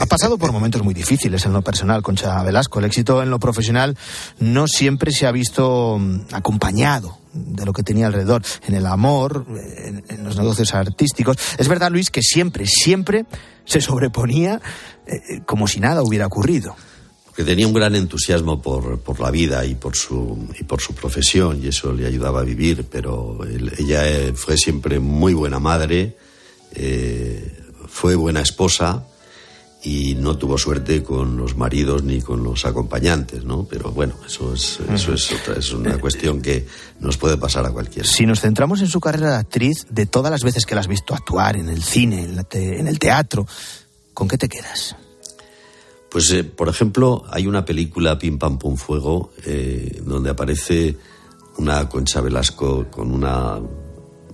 Ha 0.00 0.06
pasado 0.06 0.38
por 0.38 0.52
momentos 0.52 0.82
muy 0.82 0.94
difíciles 0.94 1.44
en 1.44 1.52
lo 1.52 1.62
personal, 1.62 2.02
Concha 2.02 2.42
Velasco. 2.42 2.78
El 2.78 2.86
éxito 2.86 3.22
en 3.22 3.30
lo 3.30 3.38
profesional 3.38 3.96
no 4.38 4.66
siempre 4.66 5.12
se 5.12 5.26
ha 5.26 5.32
visto 5.32 5.98
mm, 5.98 6.20
acompañado 6.32 7.18
de 7.32 7.64
lo 7.64 7.72
que 7.72 7.82
tenía 7.82 8.06
alrededor, 8.06 8.42
en 8.66 8.74
el 8.74 8.86
amor, 8.86 9.46
en, 9.84 10.04
en 10.08 10.24
los 10.24 10.36
negocios 10.36 10.74
artísticos. 10.74 11.36
Es 11.58 11.68
verdad, 11.68 11.90
Luis, 11.90 12.10
que 12.10 12.22
siempre, 12.22 12.66
siempre 12.66 13.26
se 13.64 13.80
sobreponía 13.80 14.60
eh, 15.06 15.42
como 15.46 15.68
si 15.68 15.78
nada 15.78 16.02
hubiera 16.02 16.26
ocurrido 16.26 16.74
que 17.34 17.44
tenía 17.44 17.66
un 17.66 17.72
gran 17.72 17.94
entusiasmo 17.94 18.60
por, 18.60 19.00
por, 19.00 19.20
la 19.20 19.30
vida 19.30 19.64
y 19.64 19.74
por, 19.74 19.96
su, 19.96 20.48
y 20.58 20.64
por 20.64 20.80
su 20.80 20.94
profesión 20.94 21.62
y 21.62 21.68
eso 21.68 21.92
le 21.92 22.06
ayudaba 22.06 22.40
a 22.40 22.44
vivir, 22.44 22.86
pero 22.90 23.38
él, 23.44 23.72
ella 23.78 24.08
eh, 24.08 24.32
fue 24.34 24.56
siempre 24.56 24.98
muy 24.98 25.34
buena 25.34 25.58
madre, 25.58 26.16
eh, 26.74 27.56
fue 27.88 28.14
buena 28.14 28.40
esposa 28.40 29.06
y 29.82 30.14
no 30.14 30.36
tuvo 30.36 30.58
suerte 30.58 31.02
con 31.02 31.36
los 31.36 31.56
maridos 31.56 32.02
ni 32.02 32.20
con 32.20 32.42
los 32.42 32.66
acompañantes, 32.66 33.44
¿no? 33.44 33.64
Pero 33.64 33.90
bueno, 33.92 34.14
eso 34.26 34.52
es, 34.52 34.78
eso 34.92 35.14
es, 35.14 35.32
otra, 35.32 35.54
es 35.54 35.72
una 35.72 35.98
cuestión 35.98 36.42
que 36.42 36.66
nos 37.00 37.16
puede 37.16 37.38
pasar 37.38 37.64
a 37.64 37.70
cualquiera. 37.70 38.06
Si 38.06 38.26
nos 38.26 38.40
centramos 38.40 38.82
en 38.82 38.88
su 38.88 39.00
carrera 39.00 39.30
de 39.30 39.36
actriz, 39.36 39.86
de 39.88 40.04
todas 40.04 40.30
las 40.30 40.44
veces 40.44 40.66
que 40.66 40.74
la 40.74 40.82
has 40.82 40.88
visto 40.88 41.14
actuar 41.14 41.56
en 41.56 41.70
el 41.70 41.82
cine, 41.82 42.24
en, 42.24 42.44
te, 42.44 42.78
en 42.78 42.88
el 42.88 42.98
teatro, 42.98 43.46
¿con 44.12 44.28
qué 44.28 44.36
te 44.36 44.48
quedas? 44.48 44.96
Pues, 46.10 46.30
eh, 46.32 46.44
por 46.44 46.68
ejemplo, 46.68 47.24
hay 47.30 47.46
una 47.46 47.64
película, 47.64 48.18
Pim 48.18 48.38
Pam 48.38 48.58
Pum 48.58 48.76
Fuego, 48.76 49.32
eh, 49.44 50.00
donde 50.04 50.30
aparece 50.30 50.96
una 51.58 51.88
Concha 51.88 52.20
Velasco 52.20 52.90
con 52.90 53.12
una 53.12 53.60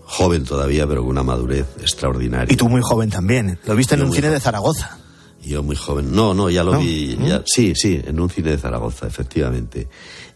joven 0.05 0.45
todavía, 0.45 0.87
pero 0.87 1.03
con 1.03 1.11
una 1.11 1.23
madurez 1.23 1.67
extraordinaria. 1.81 2.53
Y 2.53 2.57
tú 2.57 2.69
muy 2.69 2.81
joven 2.83 3.11
también. 3.11 3.59
Lo 3.67 3.75
viste 3.75 3.95
en 3.95 4.03
un 4.03 4.13
cine 4.13 4.31
de 4.31 4.41
Zaragoza. 4.41 4.99
Yo 5.43 5.63
muy 5.63 5.77
joven. 5.77 6.13
No, 6.13 6.35
no, 6.35 6.51
ya 6.51 6.65
lo 6.65 6.73
¿No? 6.73 6.81
vi. 6.81 7.17
Ya, 7.25 7.43
sí, 7.47 7.73
sí, 7.77 8.01
en 8.05 8.19
un 8.19 8.31
cine 8.31 8.51
de 8.53 8.59
Zaragoza, 8.59 9.07
efectivamente. 9.07 9.89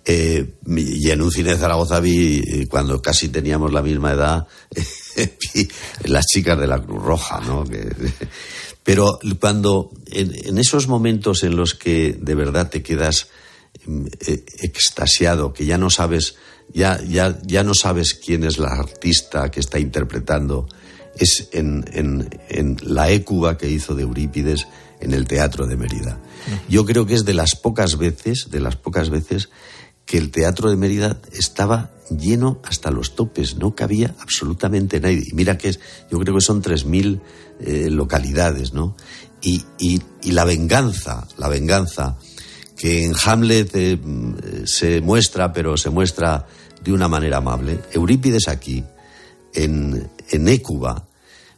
Eh, 0.05 0.57
y 0.67 1.11
en 1.11 1.23
un 1.23 1.31
cine 1.31 1.51
de 1.51 1.57
Zaragoza 1.57 2.01
vi, 2.01 2.39
eh, 2.39 2.69
cuando 2.69 3.03
casi 3.03 3.29
teníamos 3.29 3.73
la 3.73 3.83
misma 3.83 4.13
edad, 4.13 4.47
vi 5.55 5.69
las 6.05 6.25
chicas 6.27 6.59
de 6.59 6.67
la 6.67 6.81
Cruz 6.81 7.03
Roja, 7.03 7.41
¿no? 7.41 7.65
Que, 7.65 7.89
pero 8.85 9.19
cuando, 9.39 9.91
en, 10.07 10.33
en, 10.47 10.59
esos 10.59 10.89
momentos 10.89 11.43
en 11.43 11.57
los 11.57 11.75
que 11.75 12.17
de 12.19 12.35
verdad 12.35 12.71
te 12.71 12.83
quedas 12.83 13.29
eh, 14.27 14.45
extasiado, 14.63 15.53
que 15.53 15.67
ya 15.67 15.79
no 15.79 15.91
sabes, 15.91 16.37
ya, 16.73 17.01
ya, 17.03 17.39
ya 17.43 17.63
no 17.63 17.75
sabes 17.75 18.15
quién 18.15 18.45
es 18.45 18.59
la 18.59 18.69
artista 18.69 19.51
que 19.51 19.61
está 19.61 19.79
interpretando, 19.79 20.67
es 21.17 21.49
en, 21.53 21.85
en, 21.93 22.41
en 22.49 22.77
la 22.83 23.11
écuba 23.11 23.59
que 23.59 23.69
hizo 23.69 23.95
de 23.95 24.03
Eurípides 24.03 24.67
en 25.01 25.13
el 25.13 25.27
Teatro 25.27 25.67
de 25.67 25.77
Mérida. 25.77 26.19
Yo 26.69 26.85
creo 26.85 27.07
que 27.07 27.15
es 27.15 27.25
de 27.25 27.35
las 27.35 27.55
pocas 27.55 27.99
veces, 27.99 28.49
de 28.51 28.61
las 28.61 28.77
pocas 28.77 29.11
veces 29.11 29.51
que 30.11 30.19
el 30.19 30.33
Teatro 30.33 30.71
de 30.71 30.77
Mérida 30.77 31.21
estaba 31.31 31.93
lleno 32.11 32.61
hasta 32.65 32.91
los 32.91 33.15
topes, 33.15 33.55
no 33.59 33.77
cabía 33.77 34.17
absolutamente 34.19 34.99
nadie. 34.99 35.23
Y 35.25 35.35
mira 35.35 35.57
que 35.57 35.69
es, 35.69 35.79
yo 36.11 36.19
creo 36.19 36.35
que 36.35 36.41
son 36.41 36.61
3.000 36.61 37.21
eh, 37.61 37.91
localidades, 37.91 38.73
¿no? 38.73 38.97
Y, 39.41 39.63
y, 39.79 40.03
la 40.33 40.45
venganza, 40.45 41.29
la 41.39 41.47
venganza, 41.47 42.19
que 42.77 43.05
en 43.05 43.15
Hamlet 43.25 43.71
eh, 43.75 44.01
se 44.65 45.01
muestra, 45.01 45.53
pero 45.53 45.77
se 45.77 45.91
muestra 45.91 46.45
de 46.83 46.93
una 46.93 47.07
manera 47.07 47.37
amable. 47.37 47.79
Eurípides 47.93 48.49
aquí, 48.49 48.83
en, 49.55 50.11
en 50.29 50.49
Écuba, 50.49 51.07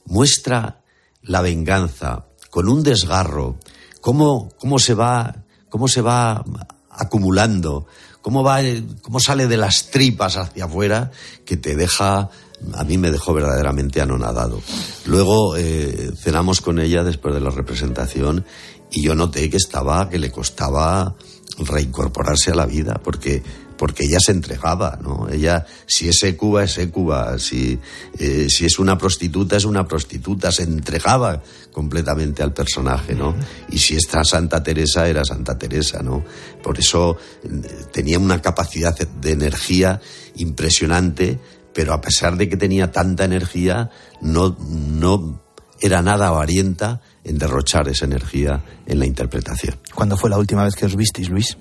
muestra 0.04 0.82
la 1.22 1.40
venganza 1.40 2.26
con 2.50 2.68
un 2.68 2.82
desgarro, 2.82 3.58
cómo, 4.02 4.50
cómo 4.58 4.78
se 4.78 4.92
va, 4.92 5.42
cómo 5.70 5.88
se 5.88 6.02
va 6.02 6.44
acumulando, 6.90 7.86
cómo 8.22 8.42
va, 8.42 8.60
cómo 9.02 9.20
sale 9.20 9.48
de 9.48 9.56
las 9.58 9.90
tripas 9.90 10.36
hacia 10.36 10.64
afuera, 10.64 11.10
que 11.44 11.56
te 11.56 11.76
deja, 11.76 12.30
a 12.72 12.84
mí 12.84 12.96
me 12.96 13.10
dejó 13.10 13.34
verdaderamente 13.34 14.00
anonadado. 14.00 14.62
Luego 15.04 15.56
eh, 15.56 16.12
cenamos 16.16 16.60
con 16.60 16.78
ella 16.78 17.04
después 17.04 17.34
de 17.34 17.40
la 17.40 17.50
representación 17.50 18.46
y 18.90 19.02
yo 19.02 19.14
noté 19.14 19.50
que 19.50 19.56
estaba, 19.56 20.08
que 20.08 20.18
le 20.18 20.30
costaba 20.30 21.16
reincorporarse 21.58 22.52
a 22.52 22.54
la 22.54 22.66
vida, 22.66 23.00
porque 23.02 23.42
porque 23.82 24.04
ella 24.04 24.20
se 24.24 24.30
entregaba, 24.30 24.96
¿no? 25.02 25.28
Ella, 25.28 25.66
si 25.86 26.08
es 26.08 26.24
Cuba, 26.36 26.62
es 26.62 26.78
Cuba, 26.92 27.36
si, 27.40 27.80
eh, 28.16 28.46
si 28.48 28.64
es 28.64 28.78
una 28.78 28.96
prostituta, 28.96 29.56
es 29.56 29.64
una 29.64 29.88
prostituta, 29.88 30.52
se 30.52 30.62
entregaba 30.62 31.42
completamente 31.72 32.44
al 32.44 32.52
personaje, 32.52 33.16
¿no? 33.16 33.34
Y 33.70 33.78
si 33.78 33.96
está 33.96 34.22
Santa 34.22 34.62
Teresa, 34.62 35.08
era 35.08 35.24
Santa 35.24 35.58
Teresa, 35.58 36.00
¿no? 36.00 36.22
Por 36.62 36.78
eso 36.78 37.16
eh, 37.42 37.48
tenía 37.92 38.20
una 38.20 38.40
capacidad 38.40 38.96
de 38.96 39.32
energía 39.32 40.00
impresionante, 40.36 41.40
pero 41.74 41.92
a 41.92 42.00
pesar 42.00 42.36
de 42.36 42.48
que 42.48 42.56
tenía 42.56 42.92
tanta 42.92 43.24
energía, 43.24 43.90
no, 44.20 44.56
no 44.60 45.42
era 45.80 46.02
nada 46.02 46.28
avarienta 46.28 47.00
en 47.24 47.36
derrochar 47.36 47.88
esa 47.88 48.04
energía 48.04 48.62
en 48.86 49.00
la 49.00 49.06
interpretación. 49.06 49.74
¿Cuándo 49.92 50.16
fue 50.16 50.30
la 50.30 50.38
última 50.38 50.62
vez 50.62 50.76
que 50.76 50.86
os 50.86 50.94
visteis, 50.94 51.30
Luis? 51.30 51.56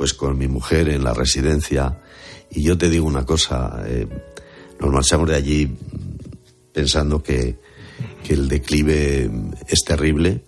Pues 0.00 0.14
con 0.14 0.38
mi 0.38 0.48
mujer 0.48 0.88
en 0.88 1.04
la 1.04 1.12
residencia. 1.12 2.00
Y 2.50 2.62
yo 2.62 2.78
te 2.78 2.88
digo 2.88 3.04
una 3.06 3.26
cosa, 3.26 3.82
eh, 3.84 4.08
nos 4.80 4.90
marchamos 4.90 5.28
de 5.28 5.36
allí 5.36 5.76
pensando 6.72 7.22
que, 7.22 7.58
que, 8.24 8.32
el 8.32 8.48
declive 8.48 9.30
es 9.68 9.84
terrible. 9.84 10.42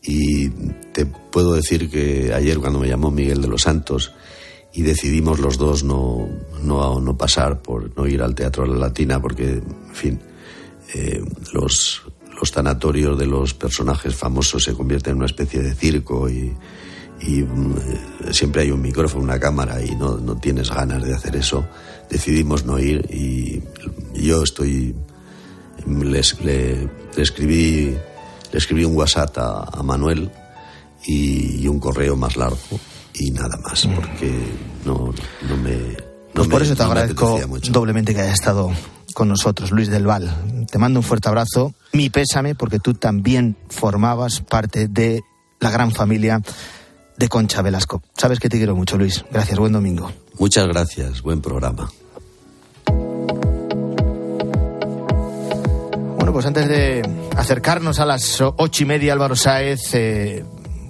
Y 0.00 0.48
te 0.92 1.06
puedo 1.06 1.54
decir 1.54 1.90
que 1.90 2.32
ayer 2.32 2.58
cuando 2.58 2.78
me 2.78 2.86
llamó 2.86 3.10
Miguel 3.10 3.42
de 3.42 3.48
los 3.48 3.62
Santos 3.62 4.12
y 4.72 4.82
decidimos 4.82 5.40
los 5.40 5.58
dos 5.58 5.82
no, 5.82 6.28
no, 6.62 7.00
no 7.00 7.18
pasar 7.18 7.62
por 7.62 7.96
no 7.96 8.06
ir 8.06 8.22
al 8.22 8.36
Teatro 8.36 8.64
la 8.64 8.78
Latina 8.78 9.20
porque, 9.20 9.54
en 9.54 9.92
fin, 9.92 10.20
eh, 10.94 11.20
los, 11.52 12.02
los 12.40 12.52
tanatorios 12.52 13.18
de 13.18 13.26
los 13.26 13.54
personajes 13.54 14.14
famosos 14.14 14.62
se 14.62 14.72
convierten 14.72 15.14
en 15.14 15.16
una 15.16 15.26
especie 15.26 15.62
de 15.62 15.74
circo 15.74 16.30
y 16.30 16.54
y 17.20 17.42
mm, 17.42 17.76
siempre 18.32 18.62
hay 18.62 18.70
un 18.70 18.82
micrófono, 18.82 19.24
una 19.24 19.38
cámara 19.38 19.82
y 19.82 19.94
no, 19.96 20.18
no, 20.18 20.36
tienes 20.36 20.70
ganas 20.70 21.02
de 21.02 21.14
hacer 21.14 21.36
eso, 21.36 21.66
decidimos 22.10 22.64
no 22.64 22.78
ir 22.78 23.06
y 23.10 23.62
yo 24.14 24.42
estoy, 24.42 24.94
le, 25.86 26.22
le, 26.42 26.90
escribí, 27.16 27.96
le 28.52 28.58
escribí 28.58 28.84
un 28.84 28.96
WhatsApp 28.96 29.38
a, 29.38 29.64
a 29.72 29.82
Manuel 29.82 30.30
y, 31.06 31.62
y, 31.62 31.68
un 31.68 31.78
correo 31.78 32.16
más 32.16 32.36
largo 32.36 32.58
y 33.14 33.30
nada 33.30 33.56
más, 33.58 33.86
porque 33.86 34.32
no, 34.84 35.12
no 35.48 35.56
me... 35.58 35.96
No 36.34 36.40
pues 36.40 36.48
por 36.48 36.60
me, 36.60 36.66
eso 36.66 36.74
te 36.74 36.82
no 36.82 36.90
agradezco 36.90 37.40
doblemente 37.70 38.12
que 38.12 38.22
hayas 38.22 38.34
estado 38.34 38.72
con 39.14 39.28
nosotros, 39.28 39.70
Luis 39.70 39.88
del 39.88 40.04
Val. 40.04 40.66
Te 40.68 40.78
mando 40.78 40.98
un 40.98 41.04
fuerte 41.04 41.28
abrazo, 41.28 41.72
mi 41.92 42.10
pésame, 42.10 42.56
porque 42.56 42.80
tú 42.80 42.94
también 42.94 43.56
formabas 43.68 44.40
parte 44.40 44.88
de 44.88 45.22
la 45.60 45.70
gran 45.70 45.92
familia 45.92 46.42
de 47.16 47.28
Concha 47.28 47.62
Velasco. 47.62 48.02
Sabes 48.16 48.40
que 48.40 48.48
te 48.48 48.56
quiero 48.56 48.74
mucho, 48.74 48.98
Luis. 48.98 49.24
Gracias, 49.30 49.58
buen 49.58 49.72
domingo. 49.72 50.10
Muchas 50.38 50.66
gracias, 50.66 51.22
buen 51.22 51.40
programa. 51.40 51.90
Bueno, 56.16 56.32
pues 56.32 56.46
antes 56.46 56.68
de 56.68 57.02
acercarnos 57.36 58.00
a 58.00 58.06
las 58.06 58.40
ocho 58.40 58.82
y 58.82 58.86
media, 58.86 59.12
Álvaro 59.12 59.36
Sáez, 59.36 59.94
eh, 59.94 60.44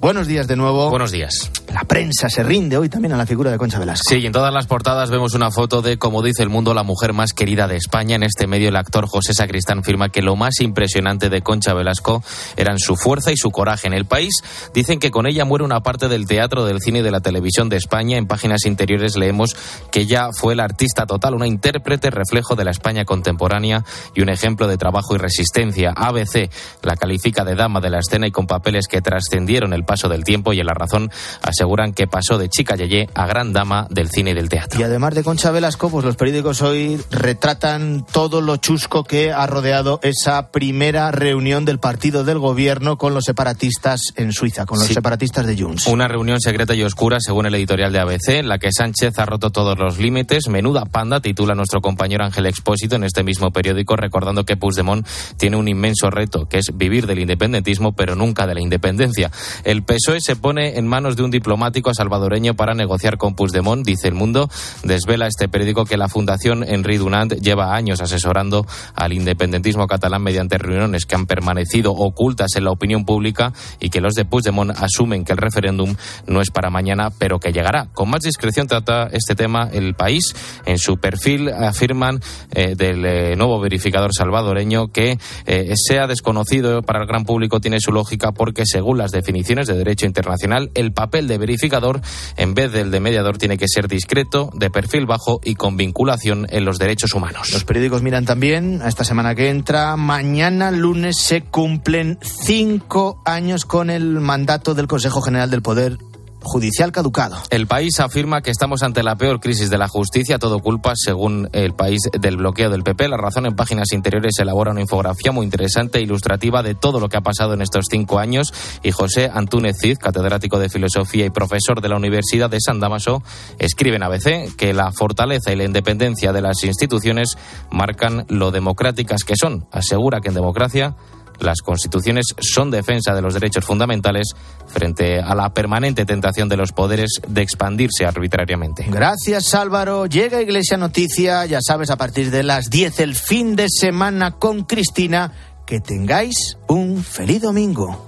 Buenos 0.05 0.27
días 0.27 0.47
de 0.47 0.55
nuevo. 0.55 0.91
Buenos 0.91 1.13
días. 1.13 1.51
La 1.73 1.81
prensa 1.85 2.29
se 2.29 2.43
rinde 2.43 2.77
hoy 2.77 2.91
también 2.91 3.15
a 3.15 3.17
la 3.17 3.25
figura 3.25 3.51
de 3.51 3.57
Concha 3.57 3.79
Velasco. 3.79 4.05
Sí, 4.07 4.27
en 4.27 4.33
todas 4.33 4.53
las 4.53 4.67
portadas 4.67 5.11
vemos 5.11 5.33
una 5.33 5.51
foto 5.51 5.81
de, 5.81 5.97
como 5.97 6.23
dice 6.23 6.43
el 6.43 6.51
mundo, 6.51 6.75
la 6.75 6.83
mujer 6.83 7.15
más 7.15 7.33
querida 7.33 7.67
de 7.67 7.77
España. 7.77 8.15
En 8.15 8.23
este 8.23 8.47
medio 8.47 8.69
el 8.69 8.77
actor 8.77 9.07
José 9.09 9.33
Sacristán 9.33 9.79
afirma 9.79 10.11
que 10.11 10.21
lo 10.21 10.37
más 10.37 10.61
impresionante 10.61 11.31
de 11.31 11.41
Concha 11.41 11.73
Velasco 11.73 12.23
eran 12.59 12.79
su 12.79 12.97
fuerza 12.97 13.33
y 13.33 13.39
su 13.39 13.51
coraje. 13.51 13.87
En 13.87 13.95
el 13.95 14.05
país 14.05 14.35
dicen 14.75 14.99
que 14.99 15.11
con 15.11 15.27
ella 15.27 15.47
muere 15.47 15.65
una 15.65 15.81
parte 15.81 16.09
del 16.09 16.27
teatro, 16.27 16.67
del 16.67 16.83
cine 16.83 16.99
y 16.99 17.03
de 17.03 17.11
la 17.11 17.21
televisión 17.21 17.71
de 17.71 17.79
España. 17.79 18.19
En 18.19 18.27
páginas 18.27 18.67
interiores 18.67 19.17
leemos 19.17 19.57
que 19.91 20.01
ella 20.01 20.29
fue 20.39 20.55
la 20.55 20.65
artista 20.65 21.07
total, 21.07 21.35
una 21.35 21.47
intérprete 21.47 22.11
reflejo 22.11 22.57
de 22.57 22.65
la 22.67 22.73
España 22.73 23.07
contemporánea 23.07 23.85
y 24.15 24.21
un 24.21 24.29
ejemplo 24.29 24.69
de 24.69 24.77
trabajo 24.77 25.15
y 25.15 25.19
resistencia. 25.19 25.95
ABC 25.97 26.51
la 26.83 26.95
califica 26.95 27.43
de 27.43 27.55
dama 27.55 27.81
de 27.81 27.89
la 27.89 28.01
escena 28.01 28.27
y 28.27 28.31
con 28.31 28.47
papeles 28.47 28.87
que 28.87 29.01
trascendieron 29.01 29.73
el 29.73 29.85
paso 29.95 30.09
del 30.09 30.25
tiempo 30.25 30.53
y 30.53 30.59
en 30.59 30.67
La 30.67 30.75
Razón 30.75 31.09
aseguran 31.41 31.93
que 31.93 32.09
pasó 32.09 32.37
de 32.37 32.49
chica 32.49 32.75
yeye 32.75 33.09
a 33.15 33.27
gran 33.27 33.53
dama 33.53 33.87
del 33.91 34.11
cine 34.11 34.33
y 34.33 34.35
del 34.35 34.49
teatro. 34.49 34.81
Y 34.81 34.83
además 34.83 35.15
de 35.15 35.23
Concha 35.23 35.53
Velasco, 35.53 35.89
pues 35.89 36.05
los 36.05 36.17
periódicos 36.17 36.63
hoy 36.63 37.01
retratan 37.13 38.05
todo 38.11 38.41
lo 38.41 38.57
chusco 38.57 39.05
que 39.05 39.31
ha 39.31 39.47
rodeado 39.47 40.01
esa 40.03 40.51
primera 40.51 41.13
reunión 41.13 41.65
del 41.65 41.79
partido 41.79 42.25
del 42.25 42.41
gobierno 42.41 42.99
con 42.99 43.15
los 43.15 43.23
separatistas 43.23 44.01
en 44.17 44.33
Suiza, 44.33 44.67
con 44.67 44.81
los 44.81 44.89
separatistas 44.89 45.47
de 45.47 45.57
Junts. 45.57 45.87
Una 45.87 46.09
reunión 46.09 46.41
secreta 46.41 46.75
y 46.75 46.83
oscura, 46.83 47.19
según 47.21 47.47
el 47.47 47.55
editorial 47.55 47.93
de 47.93 48.01
ABC, 48.01 48.29
en 48.31 48.49
la 48.49 48.59
que 48.59 48.73
Sánchez 48.73 49.17
ha 49.21 49.27
roto 49.27 49.51
todos 49.51 49.79
los 49.79 49.99
límites. 49.99 50.49
Menuda 50.49 50.87
panda, 50.87 51.21
titula 51.21 51.55
nuestro 51.55 51.81
compañero 51.81 52.25
Ángel 52.25 52.47
Expósito 52.47 52.97
en 52.97 53.05
este 53.05 53.23
mismo 53.23 53.53
periódico, 53.53 53.95
recordando 53.95 54.45
que 54.45 54.57
Puigdemont 54.57 55.07
tiene 55.37 55.57
un 55.57 55.69
inmenso 55.69 56.11
reto, 56.11 56.49
que 56.49 56.59
es 56.59 56.77
vivir 56.77 57.07
del 57.07 57.21
independentismo, 57.21 57.93
pero 57.93 58.17
nunca 58.17 58.49
de 58.49 58.55
la 58.55 58.61
independencia. 58.61 59.31
El 59.63 59.74
PSOE 59.83 60.21
se 60.21 60.37
pone 60.37 60.79
en 60.79 60.87
manos 60.87 61.17
de 61.17 61.23
un 61.23 61.31
diplomático 61.31 61.93
salvadoreño 61.93 62.55
para 62.55 62.75
negociar 62.75 63.19
con 63.19 63.35
Puigdemont, 63.35 63.85
dice 63.85 64.09
El 64.09 64.15
Mundo. 64.15 64.49
Desvela 64.83 65.27
este 65.27 65.49
periódico 65.49 65.85
que 65.85 65.97
la 65.97 66.09
Fundación 66.09 66.63
Henri 66.63 66.99
Dunant 66.99 67.35
lleva 67.35 67.75
años 67.75 68.01
asesorando 68.01 68.67
al 68.95 69.13
independentismo 69.13 69.87
catalán 69.87 70.23
mediante 70.23 70.59
reuniones 70.59 71.07
que 71.07 71.15
han 71.15 71.27
permanecido 71.27 71.93
ocultas 71.93 72.57
en 72.57 72.65
la 72.65 72.71
opinión 72.71 73.05
pública 73.05 73.53
y 73.81 73.91
que 73.91 74.01
los 74.01 74.15
de 74.15 74.25
Puigdemont 74.25 74.71
asumen 74.71 75.25
que 75.25 75.33
el 75.33 75.39
referéndum 75.39 75.95
no 76.27 76.41
es 76.41 76.51
para 76.51 76.71
mañana, 76.71 77.11
pero 77.11 77.39
que 77.39 77.53
llegará. 77.53 77.87
Con 77.93 78.11
más 78.11 78.21
discreción 78.21 78.67
trata 78.67 79.09
este 79.13 79.35
tema 79.35 79.69
el 79.73 79.95
país. 79.95 80.35
En 80.67 80.79
su 80.79 80.99
perfil 80.99 81.49
afirman 81.49 82.21
eh, 82.53 82.75
del 82.77 83.05
eh, 83.05 83.37
nuevo 83.37 83.61
verificador 83.61 84.11
salvadoreño 84.15 84.89
que 84.89 85.19
eh, 85.47 85.75
sea 85.77 86.07
desconocido 86.07 86.83
para 86.83 87.01
el 87.01 87.07
gran 87.07 87.25
público 87.25 87.61
tiene 87.61 87.81
su 87.81 87.93
lógica 87.93 88.33
porque 88.33 88.65
según 88.67 88.99
las 88.99 89.11
definiciones 89.11 89.64
de 89.67 89.75
derecho 89.75 90.07
internacional, 90.07 90.71
el 90.75 90.93
papel 90.93 91.29
de 91.29 91.39
verificador 91.39 92.01
en 92.37 92.55
vez 92.55 92.73
del 92.73 92.91
de 92.91 93.01
mediador 93.01 93.39
tiene 93.39 93.59
que 93.59 93.69
ser 93.69 93.89
discreto, 93.89 94.51
de 94.55 94.71
perfil 94.71 95.07
bajo 95.07 95.41
y 95.45 95.55
con 95.55 95.77
vinculación 95.77 96.47
en 96.51 96.65
los 96.65 96.79
derechos 96.79 97.15
humanos. 97.15 97.51
Los 97.53 97.65
periódicos 97.65 98.03
miran 98.03 98.25
también 98.25 98.81
a 98.83 98.89
esta 98.89 99.05
semana 99.05 99.35
que 99.35 99.51
entra. 99.51 99.97
Mañana 99.97 100.71
lunes 100.71 101.17
se 101.19 101.43
cumplen 101.43 102.19
cinco 102.23 103.21
años 103.25 103.65
con 103.65 103.91
el 103.91 104.21
mandato 104.21 104.75
del 104.75 104.87
Consejo 104.87 105.21
General 105.21 105.51
del 105.51 105.63
Poder 105.63 105.99
judicial 106.45 106.93
caducado. 106.93 107.37
El 107.51 107.67
país 107.67 107.99
afirma 108.01 108.43
que 108.43 108.51
estamos 108.51 108.83
ante 108.83 109.03
la 109.03 109.17
peor 109.17 109.41
crisis 109.41 109.71
de 109.71 109.79
la 109.79 109.89
justicia, 109.89 110.39
todo 110.39 110.61
culpa, 110.61 110.93
según 110.95 111.49
el 111.53 111.75
país, 111.75 112.01
del 112.13 112.37
bloqueo 112.37 112.71
del 112.71 112.85
PP. 112.85 113.09
La 113.09 113.17
razón 113.17 113.47
en 113.47 113.57
páginas 113.57 113.93
interiores 113.93 114.39
elabora 114.39 114.71
una 114.71 114.81
infografía 114.81 115.33
muy 115.33 115.45
interesante 115.45 115.99
e 115.99 116.03
ilustrativa 116.03 116.63
de 116.63 116.75
todo 116.75 117.01
lo 117.01 117.09
que 117.09 117.17
ha 117.17 117.23
pasado 117.23 117.55
en 117.55 117.63
estos 117.63 117.87
cinco 117.91 118.19
años. 118.19 118.53
Y 118.83 118.93
José 118.93 119.31
Antúnez 119.33 119.77
Cid, 119.81 119.99
catedrático 119.99 120.59
de 120.59 120.69
filosofía 120.69 121.27
y 121.27 121.31
profesor 121.31 121.81
de 121.81 121.89
la 121.89 121.97
Universidad 121.97 122.51
de 122.51 122.61
San 122.61 122.81
Damaso, 122.81 123.23
escribe 123.59 123.97
en 123.97 124.03
ABC 124.03 124.55
que 124.57 124.73
la 124.73 124.93
fortaleza 124.93 125.53
y 125.53 125.57
la 125.57 125.65
independencia 125.65 126.33
de 126.33 126.43
las 126.43 126.63
instituciones 126.65 127.37
marcan 127.71 128.27
lo 128.29 128.51
democráticas 128.51 129.25
que 129.25 129.35
son. 129.37 129.67
Asegura 129.73 130.21
que 130.21 130.29
en 130.29 130.35
democracia 130.35 130.95
las 131.41 131.61
constituciones 131.61 132.27
son 132.41 132.71
defensa 132.71 133.15
de 133.15 133.23
los 133.23 133.35
derechos 133.35 133.65
fundamentales 133.65 134.35
frente 134.67 135.21
a 135.21 135.35
la 135.35 135.53
permanente 135.53 136.05
tentación 136.05 136.49
de 136.49 136.57
los 136.57 136.73
poderes 136.73 137.21
de 137.27 137.43
expandirse 137.43 138.07
arbitrariamente. 138.07 138.87
Gracias 138.89 139.55
Álvaro. 139.55 140.07
Llega 140.07 140.41
Iglesia 140.41 140.77
Noticia, 140.77 141.45
ya 141.47 141.61
sabes, 141.61 141.91
a 141.91 141.97
partir 141.97 142.31
de 142.31 142.43
las 142.43 142.71
10 142.71 143.01
el 143.01 143.15
fin 143.15 143.57
de 143.57 143.67
semana 143.69 144.33
con 144.33 144.65
Cristina. 144.65 145.33
Que 145.67 145.81
tengáis 145.81 146.59
un 146.69 147.03
feliz 147.03 147.41
domingo. 147.41 148.05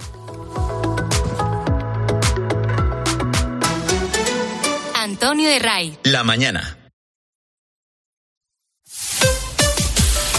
Antonio 4.93 5.49
de 5.49 5.57
Ray. 5.57 5.97
La 6.03 6.23
mañana. 6.23 6.77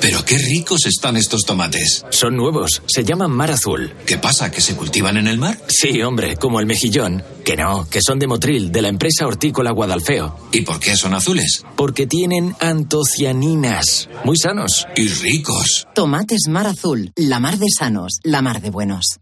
Pero 0.00 0.24
qué 0.24 0.38
ricos 0.38 0.86
están 0.86 1.16
estos 1.16 1.42
tomates. 1.42 2.04
Son 2.10 2.36
nuevos, 2.36 2.82
se 2.86 3.04
llaman 3.04 3.30
mar 3.30 3.50
azul. 3.50 3.92
¿Qué 4.06 4.18
pasa? 4.18 4.50
¿Que 4.50 4.60
se 4.60 4.76
cultivan 4.76 5.16
en 5.16 5.26
el 5.26 5.38
mar? 5.38 5.60
Sí, 5.68 6.02
hombre, 6.02 6.36
como 6.36 6.60
el 6.60 6.66
mejillón. 6.66 7.24
Que 7.44 7.56
no, 7.56 7.88
que 7.88 8.00
son 8.02 8.18
de 8.18 8.26
Motril, 8.26 8.70
de 8.70 8.82
la 8.82 8.88
empresa 8.88 9.26
hortícola 9.26 9.72
Guadalfeo. 9.72 10.48
¿Y 10.52 10.60
por 10.62 10.78
qué 10.78 10.96
son 10.96 11.14
azules? 11.14 11.64
Porque 11.76 12.06
tienen 12.06 12.54
antocianinas. 12.60 14.08
Muy 14.24 14.36
sanos. 14.36 14.86
Y 14.96 15.08
ricos. 15.08 15.86
Tomates 15.94 16.42
mar 16.48 16.66
azul, 16.66 17.12
la 17.16 17.40
mar 17.40 17.58
de 17.58 17.66
sanos, 17.76 18.18
la 18.22 18.42
mar 18.42 18.60
de 18.60 18.70
buenos. 18.70 19.18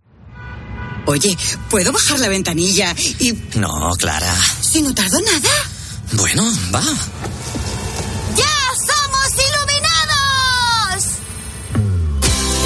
Oye, 1.07 1.37
¿puedo 1.71 1.93
bajar 1.93 2.19
la 2.19 2.29
ventanilla 2.29 2.95
y... 3.21 3.33
No, 3.55 3.93
Clara. 3.97 4.35
Si 4.61 4.83
no 4.83 4.93
tardo 4.93 5.21
nada. 5.21 5.51
Bueno, 6.13 6.43
va. 6.75 6.83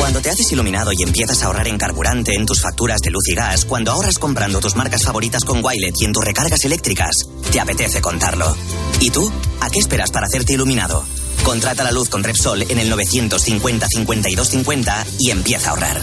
Cuando 0.00 0.22
te 0.22 0.30
haces 0.30 0.50
iluminado 0.50 0.92
y 0.96 1.02
empiezas 1.02 1.42
a 1.42 1.46
ahorrar 1.46 1.68
en 1.68 1.76
carburante, 1.76 2.32
en 2.34 2.46
tus 2.46 2.62
facturas 2.62 3.00
de 3.02 3.10
luz 3.10 3.28
y 3.28 3.34
gas, 3.34 3.66
cuando 3.66 3.92
ahorras 3.92 4.18
comprando 4.18 4.58
tus 4.58 4.74
marcas 4.74 5.04
favoritas 5.04 5.44
con 5.44 5.62
Wilet 5.62 5.94
y 5.98 6.06
en 6.06 6.12
tus 6.14 6.24
recargas 6.24 6.64
eléctricas, 6.64 7.28
te 7.52 7.60
apetece 7.60 8.00
contarlo. 8.00 8.56
¿Y 8.98 9.10
tú? 9.10 9.30
¿A 9.60 9.68
qué 9.68 9.78
esperas 9.78 10.10
para 10.10 10.24
hacerte 10.24 10.54
iluminado? 10.54 11.04
Contrata 11.44 11.84
la 11.84 11.92
luz 11.92 12.08
con 12.08 12.24
Repsol 12.24 12.62
en 12.62 12.78
el 12.78 12.88
950 12.88 13.86
52 13.88 14.48
50 14.48 15.06
y 15.18 15.30
empieza 15.32 15.68
a 15.68 15.70
ahorrar. 15.72 16.00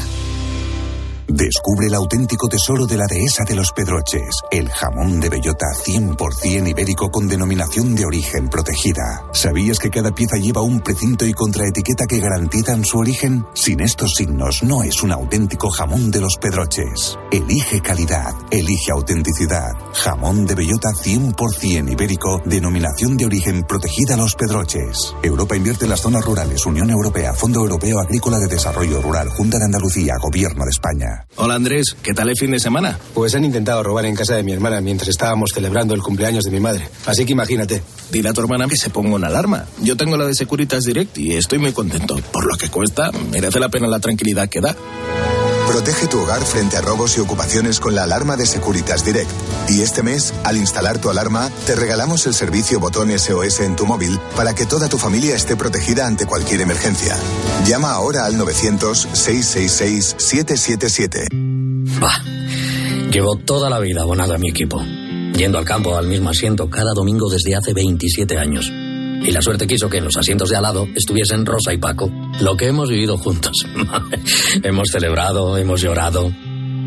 Descubre 1.29 1.87
el 1.87 1.93
auténtico 1.93 2.47
tesoro 2.47 2.85
de 2.85 2.95
la 2.95 3.05
dehesa 3.05 3.43
de 3.43 3.53
los 3.53 3.73
Pedroches, 3.73 4.43
el 4.49 4.69
jamón 4.69 5.19
de 5.19 5.27
bellota 5.27 5.65
100% 5.75 6.69
ibérico 6.69 7.09
con 7.09 7.27
denominación 7.27 7.95
de 7.95 8.05
origen 8.05 8.47
protegida. 8.47 9.25
¿Sabías 9.33 9.77
que 9.77 9.89
cada 9.89 10.15
pieza 10.15 10.37
lleva 10.37 10.61
un 10.61 10.79
precinto 10.79 11.25
y 11.25 11.33
contraetiqueta 11.33 12.05
que 12.07 12.19
garantizan 12.19 12.85
su 12.85 12.99
origen? 12.99 13.45
Sin 13.53 13.81
estos 13.81 14.13
signos 14.15 14.63
no 14.63 14.83
es 14.83 15.03
un 15.03 15.11
auténtico 15.11 15.69
jamón 15.69 16.11
de 16.11 16.21
los 16.21 16.37
Pedroches. 16.37 17.17
Elige 17.29 17.81
calidad, 17.81 18.33
elige 18.49 18.91
autenticidad. 18.93 19.73
Jamón 19.95 20.45
de 20.45 20.55
bellota 20.55 20.91
100% 20.91 21.91
ibérico, 21.91 22.41
denominación 22.45 23.17
de 23.17 23.25
origen 23.25 23.63
protegida 23.63 24.15
Los 24.15 24.35
Pedroches. 24.35 25.13
Europa 25.21 25.57
invierte 25.57 25.83
en 25.83 25.91
las 25.91 26.01
zonas 26.01 26.23
rurales, 26.23 26.65
Unión 26.65 26.89
Europea, 26.89 27.33
Fondo 27.33 27.59
Europeo 27.59 27.99
Agrícola 27.99 28.37
de 28.37 28.47
Desarrollo 28.47 29.01
Rural, 29.01 29.27
Junta 29.27 29.57
de 29.57 29.65
Andalucía, 29.65 30.13
Gobierno 30.21 30.63
de 30.63 30.69
España. 30.69 31.16
Hola 31.35 31.55
Andrés, 31.55 31.95
¿qué 32.01 32.13
tal 32.13 32.29
el 32.29 32.37
fin 32.37 32.51
de 32.51 32.59
semana? 32.59 32.97
Pues 33.13 33.35
han 33.35 33.45
intentado 33.45 33.83
robar 33.83 34.05
en 34.05 34.15
casa 34.15 34.35
de 34.35 34.43
mi 34.43 34.53
hermana 34.53 34.81
mientras 34.81 35.09
estábamos 35.09 35.51
celebrando 35.53 35.93
el 35.93 36.01
cumpleaños 36.01 36.43
de 36.43 36.51
mi 36.51 36.59
madre. 36.59 36.89
Así 37.05 37.25
que 37.25 37.33
imagínate. 37.33 37.81
Dile 38.11 38.29
a 38.29 38.33
tu 38.33 38.41
hermana 38.41 38.67
que 38.67 38.77
se 38.77 38.89
ponga 38.89 39.15
una 39.15 39.27
alarma. 39.27 39.65
Yo 39.81 39.97
tengo 39.97 40.17
la 40.17 40.25
de 40.25 40.33
Securitas 40.33 40.83
Direct 40.83 41.17
y 41.17 41.33
estoy 41.33 41.59
muy 41.59 41.73
contento. 41.73 42.17
Por 42.31 42.45
lo 42.45 42.57
que 42.57 42.69
cuesta, 42.69 43.11
merece 43.31 43.59
la 43.59 43.69
pena 43.69 43.87
la 43.87 43.99
tranquilidad 43.99 44.49
que 44.49 44.61
da. 44.61 44.75
Protege 45.67 46.07
tu 46.07 46.21
hogar 46.21 46.41
frente 46.43 46.77
a 46.77 46.81
robos 46.81 47.17
y 47.17 47.19
ocupaciones 47.19 47.81
con 47.81 47.93
la 47.93 48.03
alarma 48.03 48.37
de 48.37 48.45
Securitas 48.45 49.03
Direct. 49.03 49.29
Y 49.67 49.81
este 49.81 50.01
mes, 50.01 50.33
al 50.45 50.55
instalar 50.55 50.99
tu 50.99 51.09
alarma, 51.09 51.51
te 51.65 51.75
regalamos 51.75 52.25
el 52.25 52.33
servicio 52.33 52.79
botón 52.79 53.11
SOS 53.11 53.59
en 53.59 53.75
tu 53.75 53.85
móvil 53.85 54.17
para 54.37 54.55
que 54.55 54.65
toda 54.65 54.87
tu 54.87 54.97
familia 54.97 55.35
esté 55.35 55.57
protegida 55.57 56.07
ante 56.07 56.25
cualquier 56.25 56.61
emergencia. 56.61 57.17
Llama 57.65 57.91
ahora 57.91 58.23
al 58.25 58.37
900-666-777. 58.37 61.27
Bah, 61.99 62.23
llevo 63.11 63.35
toda 63.35 63.69
la 63.69 63.79
vida 63.79 64.03
abonado 64.03 64.35
a 64.35 64.37
mi 64.37 64.47
equipo, 64.49 64.81
yendo 65.35 65.57
al 65.57 65.65
campo 65.65 65.97
al 65.97 66.07
mismo 66.07 66.29
asiento 66.29 66.69
cada 66.69 66.93
domingo 66.93 67.29
desde 67.29 67.57
hace 67.57 67.73
27 67.73 68.37
años. 68.37 68.71
Y 69.23 69.31
la 69.31 69.41
suerte 69.41 69.67
quiso 69.67 69.89
que 69.89 69.97
en 69.97 70.05
los 70.05 70.17
asientos 70.17 70.49
de 70.49 70.57
al 70.57 70.63
lado 70.63 70.87
estuviesen 70.95 71.45
Rosa 71.45 71.73
y 71.73 71.77
Paco, 71.77 72.11
lo 72.39 72.55
que 72.55 72.67
hemos 72.67 72.89
vivido 72.89 73.17
juntos. 73.17 73.65
hemos 74.63 74.89
celebrado, 74.89 75.57
hemos 75.57 75.81
llorado. 75.81 76.31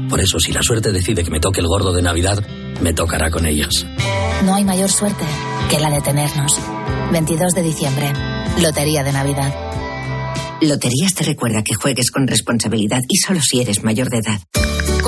Por 0.08 0.20
eso, 0.20 0.38
si 0.40 0.52
la 0.52 0.62
suerte 0.62 0.92
decide 0.92 1.22
que 1.22 1.30
me 1.30 1.40
toque 1.40 1.60
el 1.60 1.66
gordo 1.66 1.92
de 1.92 2.02
Navidad, 2.02 2.42
me 2.80 2.92
tocará 2.92 3.30
con 3.30 3.46
ellos. 3.46 3.86
No 4.44 4.54
hay 4.54 4.64
mayor 4.64 4.90
suerte 4.90 5.24
que 5.68 5.78
la 5.78 5.90
de 5.90 6.00
tenernos. 6.00 6.58
22 7.12 7.52
de 7.52 7.62
diciembre, 7.62 8.12
Lotería 8.60 9.04
de 9.04 9.12
Navidad. 9.12 9.54
Loterías 10.60 11.14
te 11.14 11.24
recuerda 11.24 11.62
que 11.62 11.74
juegues 11.74 12.10
con 12.10 12.26
responsabilidad 12.26 13.00
y 13.08 13.16
solo 13.16 13.40
si 13.40 13.60
eres 13.60 13.82
mayor 13.82 14.08
de 14.10 14.18
edad. 14.18 14.40